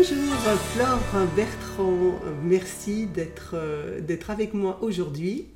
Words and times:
Bonjour 0.00 0.16
Flore 0.72 1.26
Bertrand, 1.36 2.18
merci 2.42 3.04
d'être 3.04 3.54
d'être 4.00 4.30
avec 4.30 4.54
moi 4.54 4.78
aujourd'hui. 4.80 5.48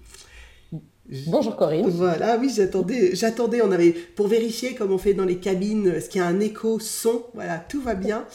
Bonjour 1.27 1.57
Corinne. 1.57 1.89
Voilà, 1.89 2.37
oui, 2.37 2.53
j'attendais, 2.55 3.15
j'attendais, 3.15 3.63
on 3.63 3.73
avait 3.73 3.93
pour 3.93 4.27
vérifier 4.27 4.75
comme 4.75 4.93
on 4.93 4.99
fait 4.99 5.15
dans 5.15 5.25
les 5.25 5.39
cabines, 5.39 5.87
est-ce 5.87 6.11
qu'il 6.11 6.21
y 6.21 6.25
a 6.25 6.27
un 6.27 6.41
écho 6.41 6.79
son, 6.79 7.25
voilà, 7.33 7.59
tout 7.59 7.81
va 7.81 7.95
bien. 7.95 8.27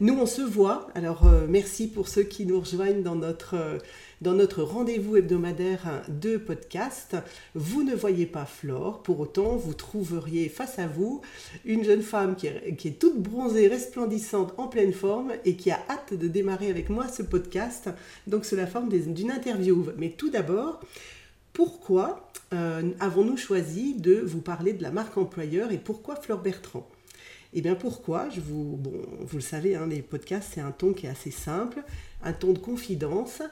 Nous, 0.00 0.14
on 0.14 0.26
se 0.26 0.42
voit. 0.42 0.86
Alors, 0.94 1.26
euh, 1.26 1.46
merci 1.48 1.88
pour 1.88 2.06
ceux 2.08 2.22
qui 2.22 2.46
nous 2.46 2.60
rejoignent 2.60 3.02
dans 3.02 3.16
notre 3.16 3.54
euh, 3.54 3.78
dans 4.20 4.32
notre 4.32 4.62
rendez-vous 4.62 5.16
hebdomadaire 5.16 6.02
de 6.08 6.36
podcast. 6.36 7.16
Vous 7.54 7.82
ne 7.82 7.94
voyez 7.94 8.26
pas 8.26 8.46
Flore, 8.46 9.02
pour 9.02 9.20
autant, 9.20 9.56
vous 9.56 9.74
trouveriez 9.74 10.48
face 10.48 10.78
à 10.78 10.86
vous 10.86 11.20
une 11.64 11.84
jeune 11.84 12.02
femme 12.02 12.36
qui 12.36 12.46
est, 12.46 12.98
toute 12.98 13.20
bronzée, 13.20 13.68
resplendissante, 13.68 14.54
en 14.58 14.68
pleine 14.68 14.92
forme 14.92 15.32
et 15.44 15.56
qui 15.56 15.70
a 15.70 15.78
hâte 15.88 16.14
de 16.14 16.28
démarrer 16.28 16.70
avec 16.70 16.88
moi 16.88 17.08
ce 17.08 17.22
podcast. 17.22 17.90
Donc, 18.26 18.44
c'est 18.44 18.56
la 18.56 18.66
forme 18.66 18.88
d'une 18.88 19.30
interview. 19.30 19.86
Mais 19.98 20.10
tout 20.10 20.30
d'abord, 20.30 20.80
pourquoi 21.52 22.30
euh, 22.52 22.90
avons-nous 23.00 23.36
choisi 23.36 23.94
de 23.94 24.14
vous 24.14 24.40
parler 24.40 24.72
de 24.72 24.82
la 24.82 24.90
marque 24.90 25.16
employeur 25.18 25.72
et 25.72 25.78
pourquoi 25.78 26.16
Fleur 26.16 26.40
Bertrand? 26.40 26.88
Eh 27.58 27.62
bien 27.62 27.74
pourquoi 27.74 28.28
je 28.28 28.40
vous, 28.40 28.76
bon, 28.76 28.92
vous 29.20 29.36
le 29.38 29.42
savez, 29.42 29.74
hein, 29.74 29.86
les 29.88 30.02
podcasts, 30.02 30.50
c'est 30.54 30.60
un 30.60 30.70
ton 30.70 30.92
qui 30.92 31.06
est 31.06 31.08
assez 31.08 31.30
simple, 31.30 31.82
un 32.22 32.32
ton 32.32 32.52
de 32.52 32.58
confidence. 32.58 33.42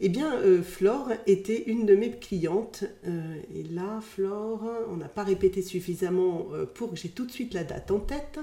Eh 0.00 0.08
bien, 0.08 0.36
euh, 0.36 0.62
Flore 0.62 1.10
était 1.26 1.64
une 1.66 1.84
de 1.84 1.96
mes 1.96 2.12
clientes. 2.12 2.84
Euh, 3.06 3.34
et 3.54 3.64
là, 3.64 4.00
Flore, 4.00 4.62
on 4.90 4.96
n'a 4.96 5.08
pas 5.08 5.24
répété 5.24 5.62
suffisamment 5.62 6.46
pour 6.74 6.90
que 6.90 6.96
j'ai 6.96 7.08
tout 7.08 7.26
de 7.26 7.32
suite 7.32 7.52
la 7.52 7.64
date 7.64 7.90
en 7.90 7.98
tête. 7.98 8.38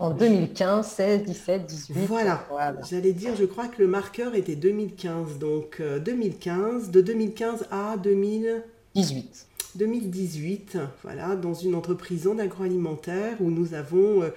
En 0.00 0.12
2015, 0.12 0.86
16, 0.86 1.24
17, 1.24 1.66
18. 1.66 1.94
Voilà. 2.06 2.48
J'allais 2.88 3.12
dire, 3.12 3.36
je 3.36 3.44
crois 3.44 3.68
que 3.68 3.82
le 3.82 3.86
marqueur 3.86 4.34
était 4.34 4.56
2015. 4.56 5.38
Donc 5.38 5.82
2015, 6.04 6.88
euh, 6.88 6.90
de 6.90 7.00
2015 7.02 7.66
à 7.70 7.98
2018. 7.98 9.46
2018, 9.76 10.78
voilà, 11.02 11.36
dans 11.36 11.54
une 11.54 11.74
entreprise 11.74 12.26
en 12.26 12.38
agroalimentaire 12.38 13.40
où 13.40 13.50
nous 13.50 13.74
avons 13.74 14.22
euh, 14.22 14.30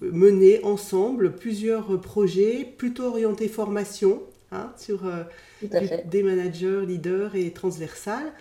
mené 0.00 0.62
ensemble 0.64 1.34
plusieurs 1.34 2.00
projets 2.00 2.66
plutôt 2.76 3.04
orientés 3.04 3.48
formation 3.48 4.22
hein, 4.52 4.72
sur 4.76 5.06
euh, 5.06 5.24
des 6.06 6.22
managers, 6.22 6.82
leaders 6.86 7.34
et 7.34 7.50
transversales. 7.52 8.32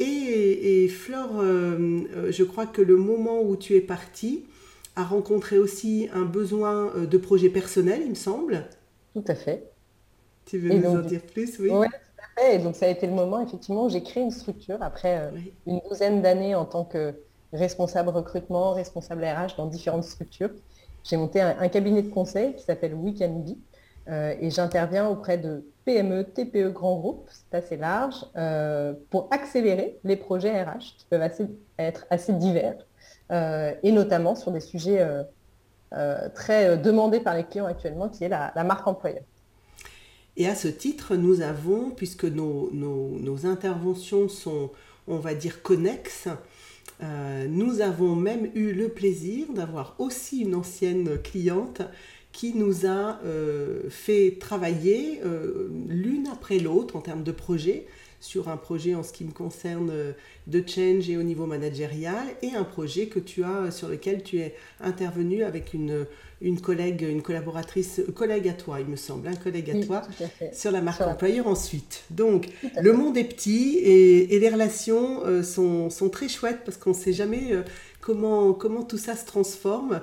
Et, 0.00 0.84
et 0.84 0.88
Flore, 0.88 1.42
je 1.42 2.44
crois 2.44 2.66
que 2.66 2.80
le 2.80 2.96
moment 2.96 3.42
où 3.42 3.56
tu 3.56 3.74
es 3.74 3.80
partie, 3.80 4.44
a 4.98 5.04
rencontré 5.04 5.58
aussi 5.58 6.08
un 6.12 6.24
besoin 6.24 6.92
euh, 6.96 7.06
de 7.06 7.18
projet 7.18 7.48
personnel, 7.48 8.00
il 8.02 8.10
me 8.10 8.14
semble. 8.16 8.64
Tout 9.14 9.24
à 9.28 9.34
fait. 9.36 9.70
Tu 10.44 10.58
veux 10.58 10.74
nous 10.74 10.88
en 10.88 11.02
dire 11.02 11.22
plus, 11.22 11.58
oui 11.60 11.70
fait. 12.38 12.56
Et 12.56 12.58
donc 12.58 12.76
ça 12.76 12.86
a 12.86 12.88
été 12.88 13.06
le 13.06 13.12
moment, 13.12 13.40
effectivement, 13.40 13.84
où 13.84 13.88
j'ai 13.88 14.02
créé 14.02 14.22
une 14.22 14.30
structure 14.30 14.78
après 14.80 15.18
euh, 15.18 15.30
une 15.66 15.80
douzaine 15.88 16.22
d'années 16.22 16.54
en 16.54 16.64
tant 16.64 16.84
que 16.84 17.14
responsable 17.52 18.10
recrutement, 18.10 18.72
responsable 18.72 19.24
RH 19.24 19.56
dans 19.56 19.66
différentes 19.66 20.04
structures. 20.04 20.50
J'ai 21.04 21.16
monté 21.16 21.40
un, 21.40 21.68
cabinet 21.68 22.02
de 22.02 22.10
conseil 22.10 22.54
qui 22.54 22.62
s'appelle 22.62 22.92
Weekend 22.92 23.56
euh, 24.08 24.34
et 24.40 24.50
j'interviens 24.50 25.08
auprès 25.08 25.38
de 25.38 25.64
PME, 25.86 26.24
TPE, 26.24 26.70
grands 26.70 26.98
groupes, 26.98 27.28
c'est 27.30 27.56
assez 27.56 27.76
large, 27.78 28.26
pour 29.08 29.28
accélérer 29.30 29.98
les 30.04 30.16
projets 30.16 30.62
RH 30.62 30.96
qui 30.98 31.06
peuvent 31.08 31.30
être 31.78 32.06
assez 32.10 32.34
divers 32.34 32.76
euh, 33.30 33.74
et 33.82 33.92
notamment 33.92 34.34
sur 34.34 34.52
des 34.52 34.60
sujets 34.60 35.00
euh, 35.00 35.22
euh, 35.92 36.28
très 36.30 36.78
demandés 36.78 37.20
par 37.20 37.34
les 37.34 37.44
clients 37.44 37.66
actuellement, 37.66 38.08
qui 38.08 38.24
est 38.24 38.28
la, 38.28 38.52
marque 38.64 38.86
employeur. 38.86 39.22
Et 40.38 40.46
à 40.46 40.54
ce 40.54 40.68
titre, 40.68 41.16
nous 41.16 41.40
avons, 41.40 41.90
puisque 41.90 42.24
nos, 42.24 42.70
interventions 43.44 44.28
sont, 44.28 44.70
on 45.08 45.18
va 45.18 45.34
dire, 45.34 45.62
connexes, 45.62 46.28
nous 47.48 47.80
avons 47.80 48.14
même 48.14 48.48
eu 48.54 48.72
le 48.72 48.88
plaisir 48.88 49.46
d'avoir 49.52 49.96
aussi 49.98 50.40
une 50.42 50.54
ancienne 50.54 51.18
cliente 51.22 51.82
qui 52.30 52.54
nous 52.54 52.86
a 52.86 53.18
fait 53.90 54.36
travailler 54.38 55.20
l'une 55.88 56.28
après 56.28 56.60
l'autre 56.60 56.94
en 56.94 57.00
termes 57.00 57.24
de 57.24 57.32
projet 57.32 57.86
sur 58.20 58.48
un 58.48 58.56
projet 58.56 58.94
en 58.94 59.02
ce 59.02 59.12
qui 59.12 59.24
me 59.24 59.30
concerne 59.30 59.90
euh, 59.90 60.12
de 60.46 60.62
change 60.66 61.08
et 61.08 61.16
au 61.16 61.22
niveau 61.22 61.46
managérial 61.46 62.26
et 62.42 62.54
un 62.54 62.64
projet 62.64 63.06
que 63.06 63.20
tu 63.20 63.44
as 63.44 63.56
euh, 63.58 63.70
sur 63.70 63.88
lequel 63.88 64.22
tu 64.22 64.38
es 64.40 64.54
intervenu 64.80 65.44
avec 65.44 65.72
une, 65.72 66.04
une 66.40 66.60
collègue, 66.60 67.02
une 67.02 67.22
collaboratrice, 67.22 68.00
euh, 68.00 68.10
collègue 68.10 68.48
à 68.48 68.54
toi, 68.54 68.80
il 68.80 68.86
me 68.86 68.96
semble, 68.96 69.28
un 69.28 69.36
collègue 69.36 69.70
à 69.70 69.86
toi, 69.86 70.02
sur 70.52 70.72
la 70.72 70.80
marque 70.80 71.00
employeur 71.00 71.46
ensuite. 71.46 72.04
Donc, 72.10 72.48
le 72.80 72.92
monde 72.92 73.16
est 73.16 73.24
petit 73.24 73.78
et, 73.78 74.38
les 74.38 74.48
relations 74.48 75.42
sont, 75.42 75.90
sont, 75.90 76.08
très 76.08 76.28
chouettes 76.28 76.60
parce 76.64 76.76
qu'on 76.76 76.90
ne 76.90 76.94
sait 76.94 77.12
jamais 77.12 77.52
comment, 78.00 78.52
comment 78.52 78.82
tout 78.82 78.98
ça 78.98 79.16
se 79.16 79.26
transforme. 79.26 80.00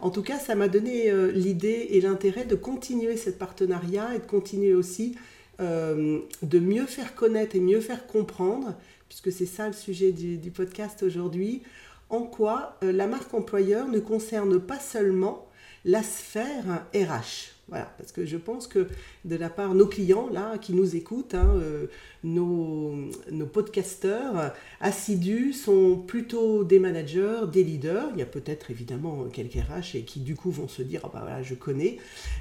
En 0.00 0.10
tout 0.10 0.22
cas, 0.22 0.38
ça 0.38 0.54
m'a 0.54 0.68
donné 0.68 1.12
l'idée 1.32 1.88
et 1.90 2.00
l'intérêt 2.00 2.44
de 2.44 2.54
continuer 2.54 3.16
ce 3.16 3.30
partenariat 3.30 4.14
et 4.14 4.18
de 4.18 4.26
continuer 4.26 4.74
aussi 4.74 5.16
euh, 5.62 6.18
de 6.42 6.58
mieux 6.58 6.86
faire 6.86 7.14
connaître 7.14 7.56
et 7.56 7.60
mieux 7.60 7.80
faire 7.80 8.06
comprendre, 8.06 8.74
puisque 9.08 9.32
c'est 9.32 9.46
ça 9.46 9.68
le 9.68 9.72
sujet 9.72 10.12
du, 10.12 10.50
podcast 10.50 11.02
aujourd'hui, 11.02 11.62
en 12.10 12.22
quoi 12.22 12.76
euh, 12.82 12.92
la 12.92 13.06
marque 13.06 13.32
employeur 13.32 13.88
ne 13.88 14.00
concerne 14.00 14.60
pas 14.60 14.80
seulement 14.80 15.46
la 15.84 16.02
sphère 16.02 16.84
RH. 16.94 17.51
Voilà, 17.72 17.90
parce 17.96 18.12
que 18.12 18.26
je 18.26 18.36
pense 18.36 18.66
que 18.66 18.86
de 19.24 19.34
la 19.34 19.48
part 19.48 19.74
nos 19.74 19.86
clients, 19.86 20.28
là, 20.30 20.58
qui 20.58 20.74
nous 20.74 20.94
écoutent, 20.94 21.34
hein, 21.34 21.54
euh, 21.56 21.86
nos, 22.22 22.94
nos 23.30 23.46
podcasteurs 23.46 24.52
assidus 24.82 25.54
sont 25.54 25.96
plutôt 25.96 26.64
des 26.64 26.78
managers, 26.78 27.46
des 27.50 27.64
leaders. 27.64 28.10
Il 28.12 28.18
y 28.18 28.22
a 28.22 28.26
peut-être 28.26 28.70
évidemment 28.70 29.24
quelques 29.32 29.54
RH 29.54 29.96
et 29.96 30.02
qui 30.02 30.20
du 30.20 30.34
coup 30.34 30.50
vont 30.50 30.68
se 30.68 30.82
dire, 30.82 31.00
ah 31.04 31.10
bah 31.14 31.20
voilà, 31.22 31.42
je 31.42 31.54
connais. 31.54 31.96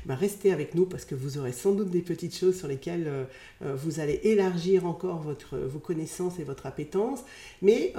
Bah, 0.06 0.16
restez 0.16 0.52
avec 0.52 0.76
nous 0.76 0.86
parce 0.86 1.06
que 1.06 1.16
vous 1.16 1.38
aurez 1.38 1.54
sans 1.54 1.72
doute 1.72 1.92
des 1.92 2.02
petites 2.02 2.36
choses 2.36 2.58
sur 2.58 2.68
lesquelles 2.68 3.08
euh, 3.08 3.24
euh, 3.64 3.74
vous 3.74 4.02
allez 4.02 4.20
élargir 4.24 4.86
encore 4.86 5.22
votre, 5.22 5.58
vos 5.58 5.80
connaissances 5.80 6.40
et 6.40 6.44
votre 6.44 6.66
appétence. 6.66 7.22
Mais 7.62 7.94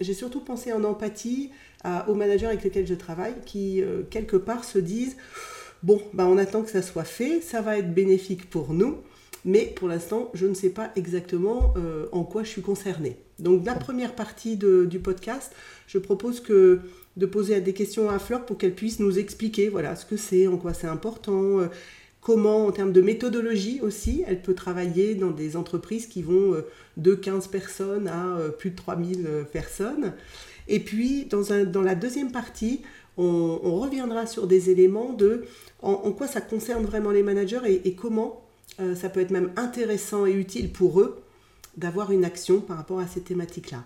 j'ai 0.00 0.14
surtout 0.14 0.40
pensé 0.40 0.72
en 0.72 0.82
empathie 0.82 1.52
aux 2.08 2.14
managers 2.14 2.46
avec 2.46 2.64
lesquels 2.64 2.88
je 2.88 2.94
travaille 2.94 3.34
qui, 3.44 3.84
quelque 4.10 4.36
part, 4.36 4.64
se 4.64 4.80
disent 4.80 5.16
Bon, 5.82 6.00
bah, 6.14 6.26
on 6.26 6.38
attend 6.38 6.62
que 6.62 6.70
ça 6.70 6.82
soit 6.82 7.04
fait, 7.04 7.40
ça 7.40 7.60
va 7.60 7.78
être 7.78 7.92
bénéfique 7.92 8.48
pour 8.48 8.72
nous, 8.72 8.98
mais 9.44 9.72
pour 9.76 9.88
l'instant, 9.88 10.30
je 10.34 10.46
ne 10.46 10.54
sais 10.54 10.70
pas 10.70 10.90
exactement 10.96 11.74
euh, 11.76 12.06
en 12.12 12.24
quoi 12.24 12.42
je 12.42 12.48
suis 12.48 12.62
concernée. 12.62 13.16
Donc, 13.38 13.64
la 13.66 13.74
première 13.74 14.14
partie 14.14 14.56
du 14.56 14.98
podcast, 14.98 15.52
je 15.86 15.98
propose 15.98 16.40
que 16.40 16.80
de 17.16 17.26
poser 17.26 17.60
des 17.60 17.74
questions 17.74 18.10
à 18.10 18.18
Fleur 18.18 18.44
pour 18.44 18.58
qu'elle 18.58 18.74
puisse 18.74 18.98
nous 18.98 19.18
expliquer 19.18 19.68
voilà, 19.68 19.94
ce 19.96 20.06
que 20.06 20.16
c'est, 20.16 20.46
en 20.46 20.56
quoi 20.56 20.74
c'est 20.74 20.86
important, 20.86 21.60
euh, 21.60 21.66
comment, 22.20 22.66
en 22.66 22.72
termes 22.72 22.92
de 22.92 23.02
méthodologie 23.02 23.80
aussi, 23.82 24.24
elle 24.26 24.42
peut 24.42 24.54
travailler 24.54 25.14
dans 25.14 25.30
des 25.30 25.56
entreprises 25.56 26.06
qui 26.06 26.22
vont 26.22 26.54
euh, 26.54 26.66
de 26.96 27.14
15 27.14 27.48
personnes 27.48 28.08
à 28.08 28.38
plus 28.58 28.70
de 28.70 28.76
3000 28.76 29.28
personnes. 29.52 30.14
Et 30.68 30.80
puis, 30.80 31.26
dans, 31.26 31.82
la 31.82 31.94
deuxième 31.94 32.32
partie, 32.32 32.82
on, 33.16 33.80
reviendra 33.80 34.26
sur 34.26 34.46
des 34.46 34.70
éléments 34.70 35.12
de 35.12 35.44
en, 35.82 36.12
quoi 36.12 36.26
ça 36.26 36.40
concerne 36.40 36.84
vraiment 36.84 37.10
les 37.10 37.22
managers 37.22 37.60
et, 37.84 37.94
comment 37.94 38.42
euh, 38.80 38.94
ça 38.94 39.08
peut 39.08 39.20
être 39.20 39.30
même 39.30 39.52
intéressant 39.56 40.26
et 40.26 40.32
utile 40.32 40.72
pour 40.72 41.00
eux 41.00 41.22
d'avoir 41.76 42.10
une 42.10 42.24
action 42.24 42.60
par 42.60 42.76
rapport 42.76 42.98
à 42.98 43.06
ces 43.06 43.20
thématiques-là. 43.20 43.84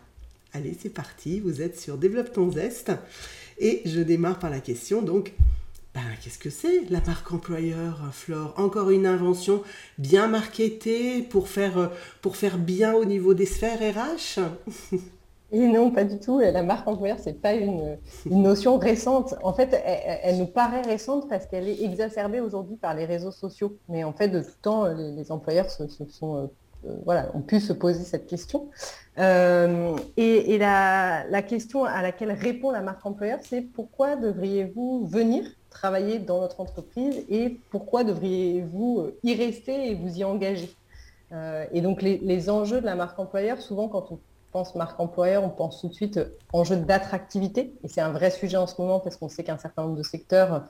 Allez, 0.52 0.76
c'est 0.81 0.90
parti, 0.90 1.40
vous 1.40 1.62
êtes 1.62 1.78
sur 1.78 1.96
Développe 1.96 2.32
ton 2.32 2.50
zeste 2.50 2.93
et 3.58 3.82
je 3.84 4.00
démarre 4.00 4.38
par 4.38 4.50
la 4.50 4.60
question 4.60 5.02
donc 5.02 5.32
ben, 5.93 6.02
qu'est-ce 6.22 6.38
que 6.38 6.50
c'est 6.50 6.88
la 6.88 7.00
marque 7.00 7.32
employeur, 7.32 8.00
Flore? 8.12 8.55
Encore 8.56 8.90
une 8.90 9.06
invention 9.06 9.64
bien 9.99 10.28
marketée 10.28 11.20
pour 11.20 11.49
faire, 11.49 11.90
pour 12.22 12.37
faire 12.37 12.58
bien 12.58 12.94
au 12.94 13.05
niveau 13.05 13.34
des 13.34 13.46
sphères 13.46 13.81
RH 13.81 14.38
Et 15.52 15.67
non, 15.67 15.91
pas 15.91 16.05
du 16.05 16.19
tout. 16.19 16.38
La 16.38 16.62
marque 16.62 16.87
employeur, 16.87 17.19
ce 17.19 17.31
n'est 17.31 17.35
pas 17.35 17.55
une, 17.55 17.99
notion 18.26 18.79
récente. 18.79 19.35
En 19.43 19.52
fait, 19.52 19.81
elle, 19.85 20.38
nous 20.38 20.47
paraît 20.47 20.82
récente 20.82 21.29
parce 21.29 21.47
qu'elle 21.47 21.69
est 21.69 21.82
exacerbée 21.82 22.41
aujourd'hui 22.41 22.76
par 22.76 22.94
les 22.94 23.05
réseaux 23.05 23.32
sociaux. 23.32 23.76
Mais 23.88 24.05
en 24.05 24.12
fait, 24.12 24.29
de 24.29 24.41
tout 24.41 24.50
temps, 24.62 24.87
les, 24.87 25.32
employeurs 25.32 25.67
euh, 25.81 26.47
euh, 26.87 27.23
ont 27.35 27.41
pu 27.41 27.58
se 27.58 27.73
poser 27.73 28.05
cette 28.05 28.29
question. 28.29 28.69
Euh, 29.19 29.97
et, 30.17 30.56
la, 30.56 31.43
question 31.43 31.85
à 31.85 32.00
laquelle 32.00 32.31
répond 32.31 32.70
la 32.70 32.81
marque 32.81 33.05
employeur, 33.05 33.41
c'est 33.43 33.62
pourquoi 33.62 34.14
devriez-vous 34.14 35.06
venir 35.06 35.44
travailler 35.69 36.20
dans 36.20 36.41
notre 36.41 36.61
entreprise 36.61 37.25
et 37.29 37.58
pourquoi 37.70 38.05
devriez-vous 38.05 39.11
y 39.25 39.35
rester 39.35 39.91
et 39.91 39.94
vous 39.94 40.19
y 40.19 40.25
engager? 40.25 40.70
Et 41.73 41.81
donc 41.81 42.03
les, 42.03 42.50
enjeux 42.50 42.81
de 42.81 42.87
la 42.87 42.96
marque 42.96 43.17
employeur, 43.19 43.61
souvent 43.61 43.87
quand 43.87 44.11
on 44.11 44.19
pense 44.52 44.75
marque 44.75 44.99
employeur, 45.00 45.44
on 45.44 45.50
pense 45.50 45.81
tout 45.81 45.88
de 45.88 45.94
suite 45.94 46.20
enjeu 46.52 46.76
d'attractivité. 46.76 47.75
Et 47.82 47.88
c'est 47.88 48.00
un 48.00 48.12
vrai 48.12 48.31
sujet 48.31 48.56
en 48.56 48.67
ce 48.67 48.81
moment 48.81 49.00
parce 49.00 49.17
qu'on 49.17 49.29
sait 49.29 49.44
qu'un 49.44 49.58
certain 49.58 49.82
nombre 49.82 49.97
de 49.97 50.02
secteurs 50.02 50.64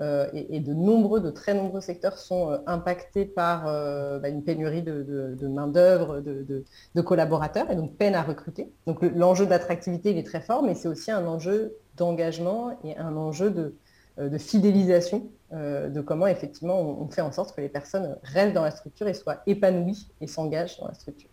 et, 0.00 0.58
de 0.58 0.74
nombreux, 0.74 1.20
de 1.20 1.30
très 1.30 1.54
nombreux 1.54 1.80
secteurs 1.80 2.18
sont 2.18 2.58
impactés 2.66 3.24
par 3.24 3.64
bah, 3.64 4.28
une 4.28 4.42
pénurie 4.42 4.82
de, 4.82 5.46
main-d'œuvre, 5.46 6.20
de, 6.20 7.00
collaborateurs, 7.00 7.70
et 7.70 7.76
donc 7.76 7.96
peine 7.96 8.16
à 8.16 8.22
recruter. 8.22 8.72
Donc 8.86 9.02
l'enjeu 9.02 9.46
d'attractivité, 9.46 10.10
il 10.10 10.18
est 10.18 10.26
très 10.26 10.40
fort, 10.40 10.64
mais 10.64 10.74
c'est 10.74 10.88
aussi 10.88 11.12
un 11.12 11.24
enjeu 11.26 11.76
d'engagement 11.96 12.76
et 12.82 12.96
un 12.96 13.16
enjeu 13.16 13.50
de, 13.50 14.38
fidélisation, 14.38 15.28
de 15.52 16.00
comment 16.00 16.26
effectivement 16.26 16.80
on, 16.80 17.08
fait 17.08 17.22
en 17.22 17.30
sorte 17.30 17.54
que 17.54 17.60
les 17.60 17.68
personnes 17.68 18.16
restent 18.24 18.54
dans 18.54 18.64
la 18.64 18.72
structure 18.72 19.06
et 19.06 19.14
soient 19.14 19.42
épanouies 19.46 20.08
et 20.20 20.26
s'engagent 20.26 20.78
dans 20.80 20.88
la 20.88 20.94
structure. 20.94 21.28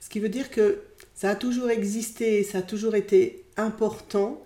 Ce 0.00 0.08
qui 0.08 0.20
veut 0.20 0.28
dire 0.30 0.50
que 0.50 0.82
ça 1.16 1.30
a 1.30 1.34
toujours 1.34 1.70
existé, 1.70 2.44
ça 2.44 2.58
a 2.58 2.62
toujours 2.62 2.94
été 2.94 3.44
important, 3.56 4.42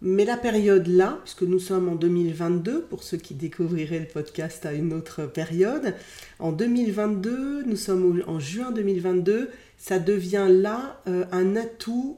mais 0.00 0.24
la 0.24 0.36
période 0.36 0.86
là, 0.86 1.18
puisque 1.24 1.42
nous 1.42 1.58
sommes 1.58 1.88
en 1.88 1.96
2022, 1.96 2.82
pour 2.82 3.02
ceux 3.02 3.16
qui 3.16 3.34
découvriraient 3.34 3.98
le 3.98 4.06
podcast 4.06 4.64
à 4.64 4.72
une 4.72 4.92
autre 4.92 5.26
période, 5.26 5.94
en 6.38 6.52
2022, 6.52 7.64
nous 7.64 7.76
sommes 7.76 8.22
en 8.28 8.38
juin 8.38 8.70
2022, 8.70 9.50
ça 9.76 9.98
devient 9.98 10.46
là 10.48 11.00
euh, 11.08 11.24
un 11.32 11.56
atout 11.56 12.16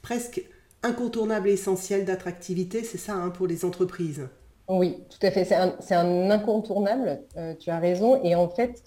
presque 0.00 0.42
incontournable 0.82 1.50
et 1.50 1.52
essentiel 1.52 2.06
d'attractivité, 2.06 2.82
c'est 2.82 2.98
ça 2.98 3.14
hein, 3.14 3.28
pour 3.28 3.46
les 3.46 3.66
entreprises. 3.66 4.26
Oui, 4.68 4.96
tout 5.10 5.26
à 5.26 5.30
fait, 5.30 5.44
c'est 5.44 5.94
un, 5.94 6.30
incontournable, 6.30 7.20
euh, 7.36 7.54
tu 7.58 7.68
as 7.68 7.78
raison, 7.78 8.22
et 8.24 8.34
en 8.34 8.48
fait, 8.48 8.82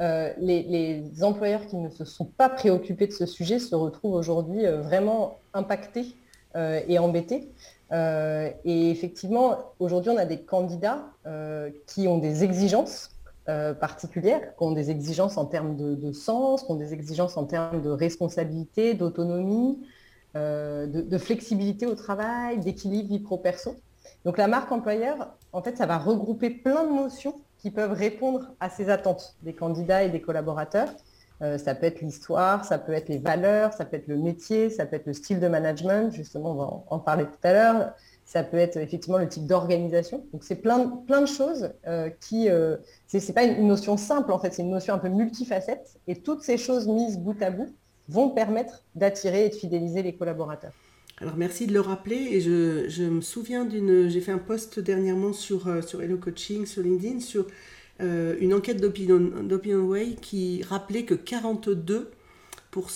euh, 0.00 0.32
les, 0.38 1.02
employeurs 1.22 1.66
qui 1.66 1.76
ne 1.76 1.90
se 1.90 2.04
sont 2.06 2.24
pas 2.24 2.48
préoccupés 2.48 3.06
de 3.06 3.12
ce 3.12 3.26
sujet 3.26 3.58
se 3.58 3.74
retrouvent 3.74 4.14
aujourd'hui 4.14 4.64
euh, 4.64 4.80
vraiment 4.80 5.38
impactés 5.52 6.14
euh, 6.56 6.80
et 6.88 6.98
embêtés. 6.98 7.50
et 7.92 8.90
effectivement, 8.90 9.58
aujourd'hui, 9.78 10.10
on 10.10 10.16
a 10.16 10.24
des 10.24 10.40
candidats 10.40 11.04
qui 11.86 12.08
ont 12.08 12.18
des 12.18 12.44
exigences 12.44 13.10
particulières, 13.80 14.54
qui 14.56 14.62
ont 14.62 14.70
des 14.70 14.90
exigences 14.90 15.36
en 15.36 15.44
termes 15.44 15.76
de, 15.76 16.12
sens, 16.12 16.62
qui 16.62 16.70
ont 16.70 16.76
des 16.76 16.94
exigences 16.94 17.36
en 17.36 17.44
termes 17.44 17.82
de 17.82 17.90
responsabilité, 17.90 18.94
d'autonomie, 18.94 19.80
de, 20.36 20.86
de, 20.86 21.18
flexibilité 21.18 21.86
au 21.86 21.96
travail, 21.96 22.60
d'équilibre 22.60 23.08
vie 23.08 23.18
pro-perso. 23.18 23.74
Donc 24.24 24.38
la 24.38 24.46
marque 24.46 24.70
employeur, 24.70 25.34
en 25.52 25.62
fait, 25.62 25.76
ça 25.76 25.86
va 25.86 25.98
regrouper 25.98 26.50
plein 26.50 26.84
de 26.84 26.92
notions 26.92 27.34
qui 27.60 27.70
peuvent 27.70 27.92
répondre 27.92 28.52
à 28.58 28.70
ces 28.70 28.88
attentes 28.88 29.36
des 29.42 29.52
candidats 29.52 30.02
et 30.02 30.08
des 30.08 30.20
collaborateurs. 30.20 30.88
Euh, 31.42 31.56
ça 31.56 31.74
peut 31.74 31.86
être 31.86 32.00
l'histoire, 32.00 32.64
ça 32.64 32.78
peut 32.78 32.92
être 32.92 33.08
les 33.08 33.18
valeurs, 33.18 33.72
ça 33.72 33.84
peut 33.84 33.96
être 33.96 34.08
le 34.08 34.16
métier, 34.16 34.68
ça 34.68 34.84
peut 34.84 34.96
être 34.96 35.06
le 35.06 35.14
style 35.14 35.40
de 35.40 35.48
management, 35.48 36.12
justement, 36.12 36.52
on 36.52 36.54
va 36.54 36.84
en, 36.88 36.98
parler 36.98 37.24
tout 37.24 37.38
à 37.42 37.52
l'heure. 37.52 37.94
Ça 38.26 38.44
peut 38.44 38.58
être 38.58 38.76
effectivement 38.76 39.18
le 39.18 39.28
type 39.28 39.46
d'organisation. 39.46 40.24
Donc 40.32 40.44
c'est 40.44 40.56
plein, 40.56 40.86
plein 41.06 41.22
de 41.22 41.26
choses 41.26 41.72
euh, 41.86 42.10
qui, 42.20 42.48
euh, 42.48 42.76
ce 43.08 43.16
n'est 43.16 43.32
pas 43.32 43.44
une 43.44 43.66
notion 43.66 43.96
simple 43.96 44.32
en 44.32 44.38
fait, 44.38 44.52
c'est 44.52 44.62
une 44.62 44.70
notion 44.70 44.94
un 44.94 44.98
peu 44.98 45.08
multifacette. 45.08 45.98
Et 46.06 46.16
toutes 46.16 46.42
ces 46.42 46.56
choses 46.56 46.86
mises 46.86 47.18
bout 47.18 47.40
à 47.42 47.50
bout 47.50 47.74
vont 48.08 48.30
permettre 48.30 48.84
d'attirer 48.94 49.46
et 49.46 49.48
de 49.48 49.54
fidéliser 49.54 50.02
les 50.02 50.14
collaborateurs. 50.14 50.72
Alors 51.20 51.36
merci 51.36 51.66
de 51.66 51.74
le 51.74 51.80
rappeler 51.80 52.16
et 52.16 52.40
je, 52.40 53.02
me 53.02 53.20
souviens 53.20 53.66
d'une, 53.66 54.08
j'ai 54.08 54.22
fait 54.22 54.32
un 54.32 54.38
post 54.38 54.80
dernièrement 54.80 55.34
sur, 55.34 55.68
euh, 55.68 55.82
sur 55.82 56.00
Hello 56.02 56.16
Coaching, 56.16 56.64
sur 56.64 56.82
LinkedIn, 56.82 57.20
sur 57.20 57.46
euh, 58.00 58.36
une 58.40 58.54
enquête 58.54 58.80
d'Opinion 58.80 59.82
Way 59.82 60.16
qui 60.22 60.62
rappelait 60.62 61.04
que 61.04 61.12
42% 61.14 62.06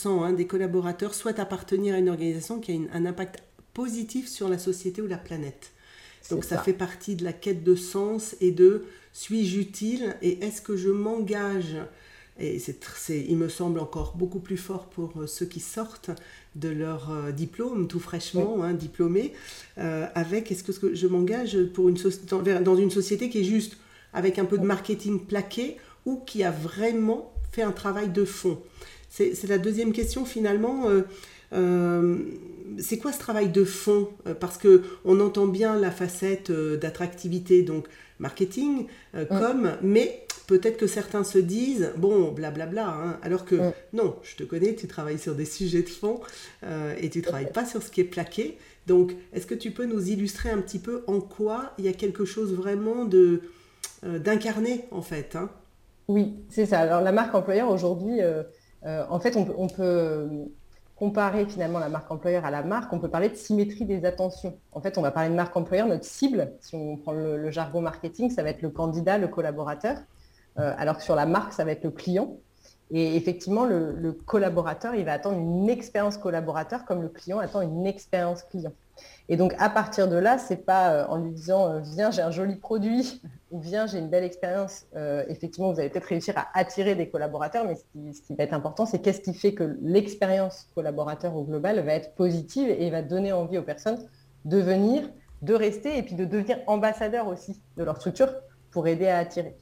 hein, 0.06 0.32
des 0.32 0.46
collaborateurs 0.46 1.12
souhaitent 1.12 1.38
appartenir 1.38 1.94
à 1.94 1.98
une 1.98 2.08
organisation 2.08 2.60
qui 2.60 2.72
a 2.72 2.96
un 2.96 3.04
impact 3.04 3.42
positif 3.74 4.26
sur 4.26 4.48
la 4.48 4.56
société 4.56 5.02
ou 5.02 5.06
la 5.06 5.18
planète. 5.18 5.72
Donc 6.30 6.44
ça. 6.44 6.56
fait 6.56 6.72
partie 6.72 7.16
de 7.16 7.24
la 7.24 7.34
quête 7.34 7.62
de 7.62 7.74
sens 7.74 8.36
et 8.40 8.52
de 8.52 8.84
suis-je 9.12 9.60
utile 9.60 10.16
et 10.22 10.42
est-ce 10.42 10.62
que 10.62 10.78
je 10.78 10.88
m'engage 10.88 11.76
et 12.38 12.58
c'est, 12.58 13.24
il 13.28 13.36
me 13.36 13.48
semble 13.48 13.78
encore 13.78 14.14
beaucoup 14.16 14.40
plus 14.40 14.56
fort 14.56 14.86
pour 14.86 15.12
euh, 15.16 15.26
ceux 15.26 15.46
qui 15.46 15.60
sortent 15.60 16.10
de 16.56 16.68
leur 16.68 17.12
euh, 17.12 17.30
diplôme, 17.30 17.86
tout 17.86 18.00
fraîchement 18.00 18.64
hein, 18.64 18.72
diplômés, 18.72 19.32
euh, 19.78 20.06
avec 20.16 20.50
est-ce 20.50 20.64
que 20.64 20.94
je 20.94 21.06
m'engage 21.06 21.56
pour 21.74 21.88
une 21.88 21.96
dans, 22.28 22.42
dans 22.60 22.76
une 22.76 22.90
société 22.90 23.30
qui 23.30 23.40
est 23.40 23.44
juste 23.44 23.76
avec 24.12 24.38
un 24.40 24.46
peu 24.46 24.58
de 24.58 24.64
marketing 24.64 25.20
plaqué 25.20 25.76
ou 26.06 26.16
qui 26.26 26.42
a 26.42 26.50
vraiment 26.50 27.32
fait 27.52 27.62
un 27.62 27.72
travail 27.72 28.08
de 28.08 28.24
fond? 28.24 28.58
C'est, 29.08 29.40
la 29.46 29.58
deuxième 29.58 29.92
question 29.92 30.24
finalement. 30.24 30.88
c'est 31.52 32.98
quoi 32.98 33.12
ce 33.12 33.18
travail 33.20 33.48
de 33.48 33.64
fond? 33.64 34.08
Parce 34.40 34.58
que 34.58 34.82
on 35.04 35.20
entend 35.20 35.46
bien 35.46 35.78
la 35.78 35.92
facette 35.92 36.50
d'attractivité, 36.50 37.62
donc 37.62 37.86
marketing, 38.18 38.86
comme, 39.28 39.76
mais 39.82 40.26
peut-être 40.46 40.76
que 40.76 40.86
certains 40.86 41.24
se 41.24 41.38
disent, 41.38 41.92
bon, 41.96 42.32
blablabla, 42.32 42.86
hein, 42.86 43.18
alors 43.22 43.44
que 43.44 43.72
non, 43.92 44.16
je 44.22 44.36
te 44.36 44.44
connais, 44.44 44.74
tu 44.74 44.86
travailles 44.86 45.18
sur 45.18 45.34
des 45.34 45.44
sujets 45.44 45.82
de 45.82 45.88
fond 45.88 46.20
euh, 46.64 46.94
et 47.00 47.10
tu 47.10 47.18
ne 47.18 47.24
travailles 47.24 47.52
pas 47.52 47.64
sur 47.64 47.82
ce 47.82 47.90
qui 47.90 48.00
est 48.00 48.04
plaqué. 48.04 48.58
Donc, 48.86 49.14
est-ce 49.32 49.46
que 49.46 49.54
tu 49.54 49.70
peux 49.70 49.86
nous 49.86 50.10
illustrer 50.10 50.50
un 50.50 50.60
petit 50.60 50.78
peu 50.78 51.04
en 51.06 51.20
quoi 51.20 51.72
il 51.78 51.84
y 51.84 51.88
a 51.88 51.92
quelque 51.92 52.24
chose 52.24 52.52
vraiment 52.54 53.04
de 53.04 53.42
euh, 54.04 54.18
d'incarné, 54.18 54.84
en 54.90 55.02
fait 55.02 55.36
hein? 55.36 55.50
Oui, 56.08 56.34
c'est 56.50 56.66
ça. 56.66 56.80
Alors, 56.80 57.00
la 57.00 57.12
marque 57.12 57.34
employeur, 57.34 57.70
aujourd'hui, 57.70 58.20
euh, 58.20 58.42
en 58.82 59.18
fait, 59.18 59.36
on 59.36 59.68
peut, 59.68 60.28
comparer 60.96 61.46
finalement 61.46 61.78
la 61.80 61.88
marque 61.88 62.10
employeur 62.10 62.44
à 62.44 62.50
la 62.50 62.62
marque, 62.62 62.92
on 62.92 63.00
peut 63.00 63.08
parler 63.08 63.30
de 63.30 63.34
symétrie 63.34 63.86
des 63.86 64.04
attentions. 64.04 64.58
En 64.72 64.80
fait, 64.82 64.98
on 64.98 65.02
va 65.02 65.10
parler 65.10 65.30
de 65.30 65.34
marque 65.34 65.56
employeur, 65.56 65.88
notre 65.88 66.04
cible, 66.04 66.52
si 66.60 66.74
on 66.74 66.98
prend 66.98 67.12
le 67.12 67.50
jargon 67.50 67.80
marketing, 67.80 68.30
ça 68.30 68.42
va 68.42 68.50
être 68.50 68.62
le 68.62 68.68
candidat, 68.68 69.16
le 69.16 69.26
collaborateur. 69.26 69.96
Euh, 70.58 70.72
alors 70.78 70.98
que 70.98 71.02
sur 71.02 71.16
la 71.16 71.26
marque, 71.26 71.52
ça 71.52 71.64
va 71.64 71.72
être 71.72 71.84
le 71.84 71.90
client. 71.90 72.36
Et 72.90 73.16
effectivement, 73.16 73.64
le, 73.64 74.12
collaborateur, 74.12 74.94
il 74.94 75.04
va 75.04 75.12
attendre 75.12 75.38
une 75.38 75.68
expérience 75.68 76.16
collaborateur 76.16 76.84
comme 76.84 77.02
le 77.02 77.08
client 77.08 77.38
attend 77.38 77.62
une 77.62 77.86
expérience 77.86 78.42
client. 78.42 78.72
Et 79.28 79.36
donc, 79.36 79.54
à 79.58 79.70
partir 79.70 80.06
de 80.06 80.16
là, 80.16 80.38
c'est 80.38 80.64
pas 80.64 80.92
euh, 80.92 81.06
en 81.08 81.16
lui 81.16 81.32
disant 81.32 81.68
euh, 81.68 81.80
viens, 81.80 82.10
j'ai 82.10 82.22
un 82.22 82.30
joli 82.30 82.54
produit 82.56 83.22
ou 83.50 83.58
viens, 83.58 83.86
j'ai 83.86 83.98
une 83.98 84.10
belle 84.10 84.22
expérience. 84.22 84.84
effectivement, 85.28 85.72
vous 85.72 85.80
allez 85.80 85.88
peut-être 85.88 86.04
réussir 86.04 86.36
à 86.36 86.46
attirer 86.54 86.94
des 86.94 87.08
collaborateurs, 87.08 87.64
mais 87.64 87.76
ce 88.12 88.20
qui, 88.20 88.34
va 88.34 88.44
être 88.44 88.52
important, 88.52 88.84
c'est 88.84 89.00
qu'est-ce 89.00 89.20
qui 89.20 89.32
fait 89.32 89.54
que 89.54 89.76
l'expérience 89.80 90.68
collaborateur 90.74 91.36
au 91.36 91.42
global 91.42 91.80
va 91.80 91.94
être 91.94 92.14
positive 92.14 92.68
et 92.68 92.90
va 92.90 93.02
donner 93.02 93.32
envie 93.32 93.58
aux 93.58 93.62
personnes 93.62 93.98
de 94.44 94.58
venir, 94.58 95.08
de 95.42 95.54
rester 95.54 95.96
et 95.98 96.02
puis 96.02 96.16
de 96.16 96.24
devenir 96.24 96.58
ambassadeurs 96.66 97.28
aussi 97.28 97.60
de 97.76 97.84
leur 97.84 97.96
structure 97.96 98.28
pour 98.72 98.88
aider 98.88 99.06
à 99.06 99.18
attirer. 99.18 99.56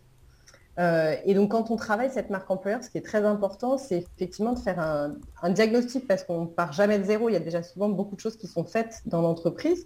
Euh, 0.79 1.17
et 1.25 1.35
donc, 1.35 1.51
quand 1.51 1.71
on 1.71 1.77
travaille 1.77 2.11
cette 2.11 2.31
marque 2.31 2.51
employeur, 2.51 2.83
ce 2.83 2.91
qui 2.91 2.99
est 2.99 3.05
très 3.05 3.25
important, 3.25 3.77
c'est 3.79 3.99
effectivement 4.17 4.53
de 4.53 4.59
faire 4.59 4.79
un, 4.79 5.51
diagnostic 5.51 6.07
parce 6.07 6.25
qu'on 6.25 6.43
ne 6.43 6.47
part 6.47 6.73
jamais 6.73 6.99
de 6.99 7.05
zéro. 7.05 7.29
Il 7.29 7.33
y 7.33 7.37
a 7.37 7.41
déjà 7.41 7.63
souvent 7.63 7.89
beaucoup 7.89 8.17
de 8.17 8.21
choses 8.21 8.37
qui 8.37 8.47
sont 8.47 8.65
faites 8.65 9.03
dans 9.07 9.21
l'entreprise. 9.21 9.85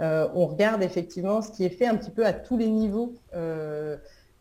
Euh, 0.00 0.28
on 0.34 0.46
regarde 0.46 0.82
effectivement 0.82 1.40
ce 1.40 1.50
qui 1.50 1.64
est 1.64 1.70
fait 1.70 1.86
un 1.86 1.96
petit 1.96 2.10
peu 2.10 2.26
à 2.26 2.34
tous 2.34 2.58
les 2.58 2.68
niveaux 2.68 3.14
euh, 3.34 3.96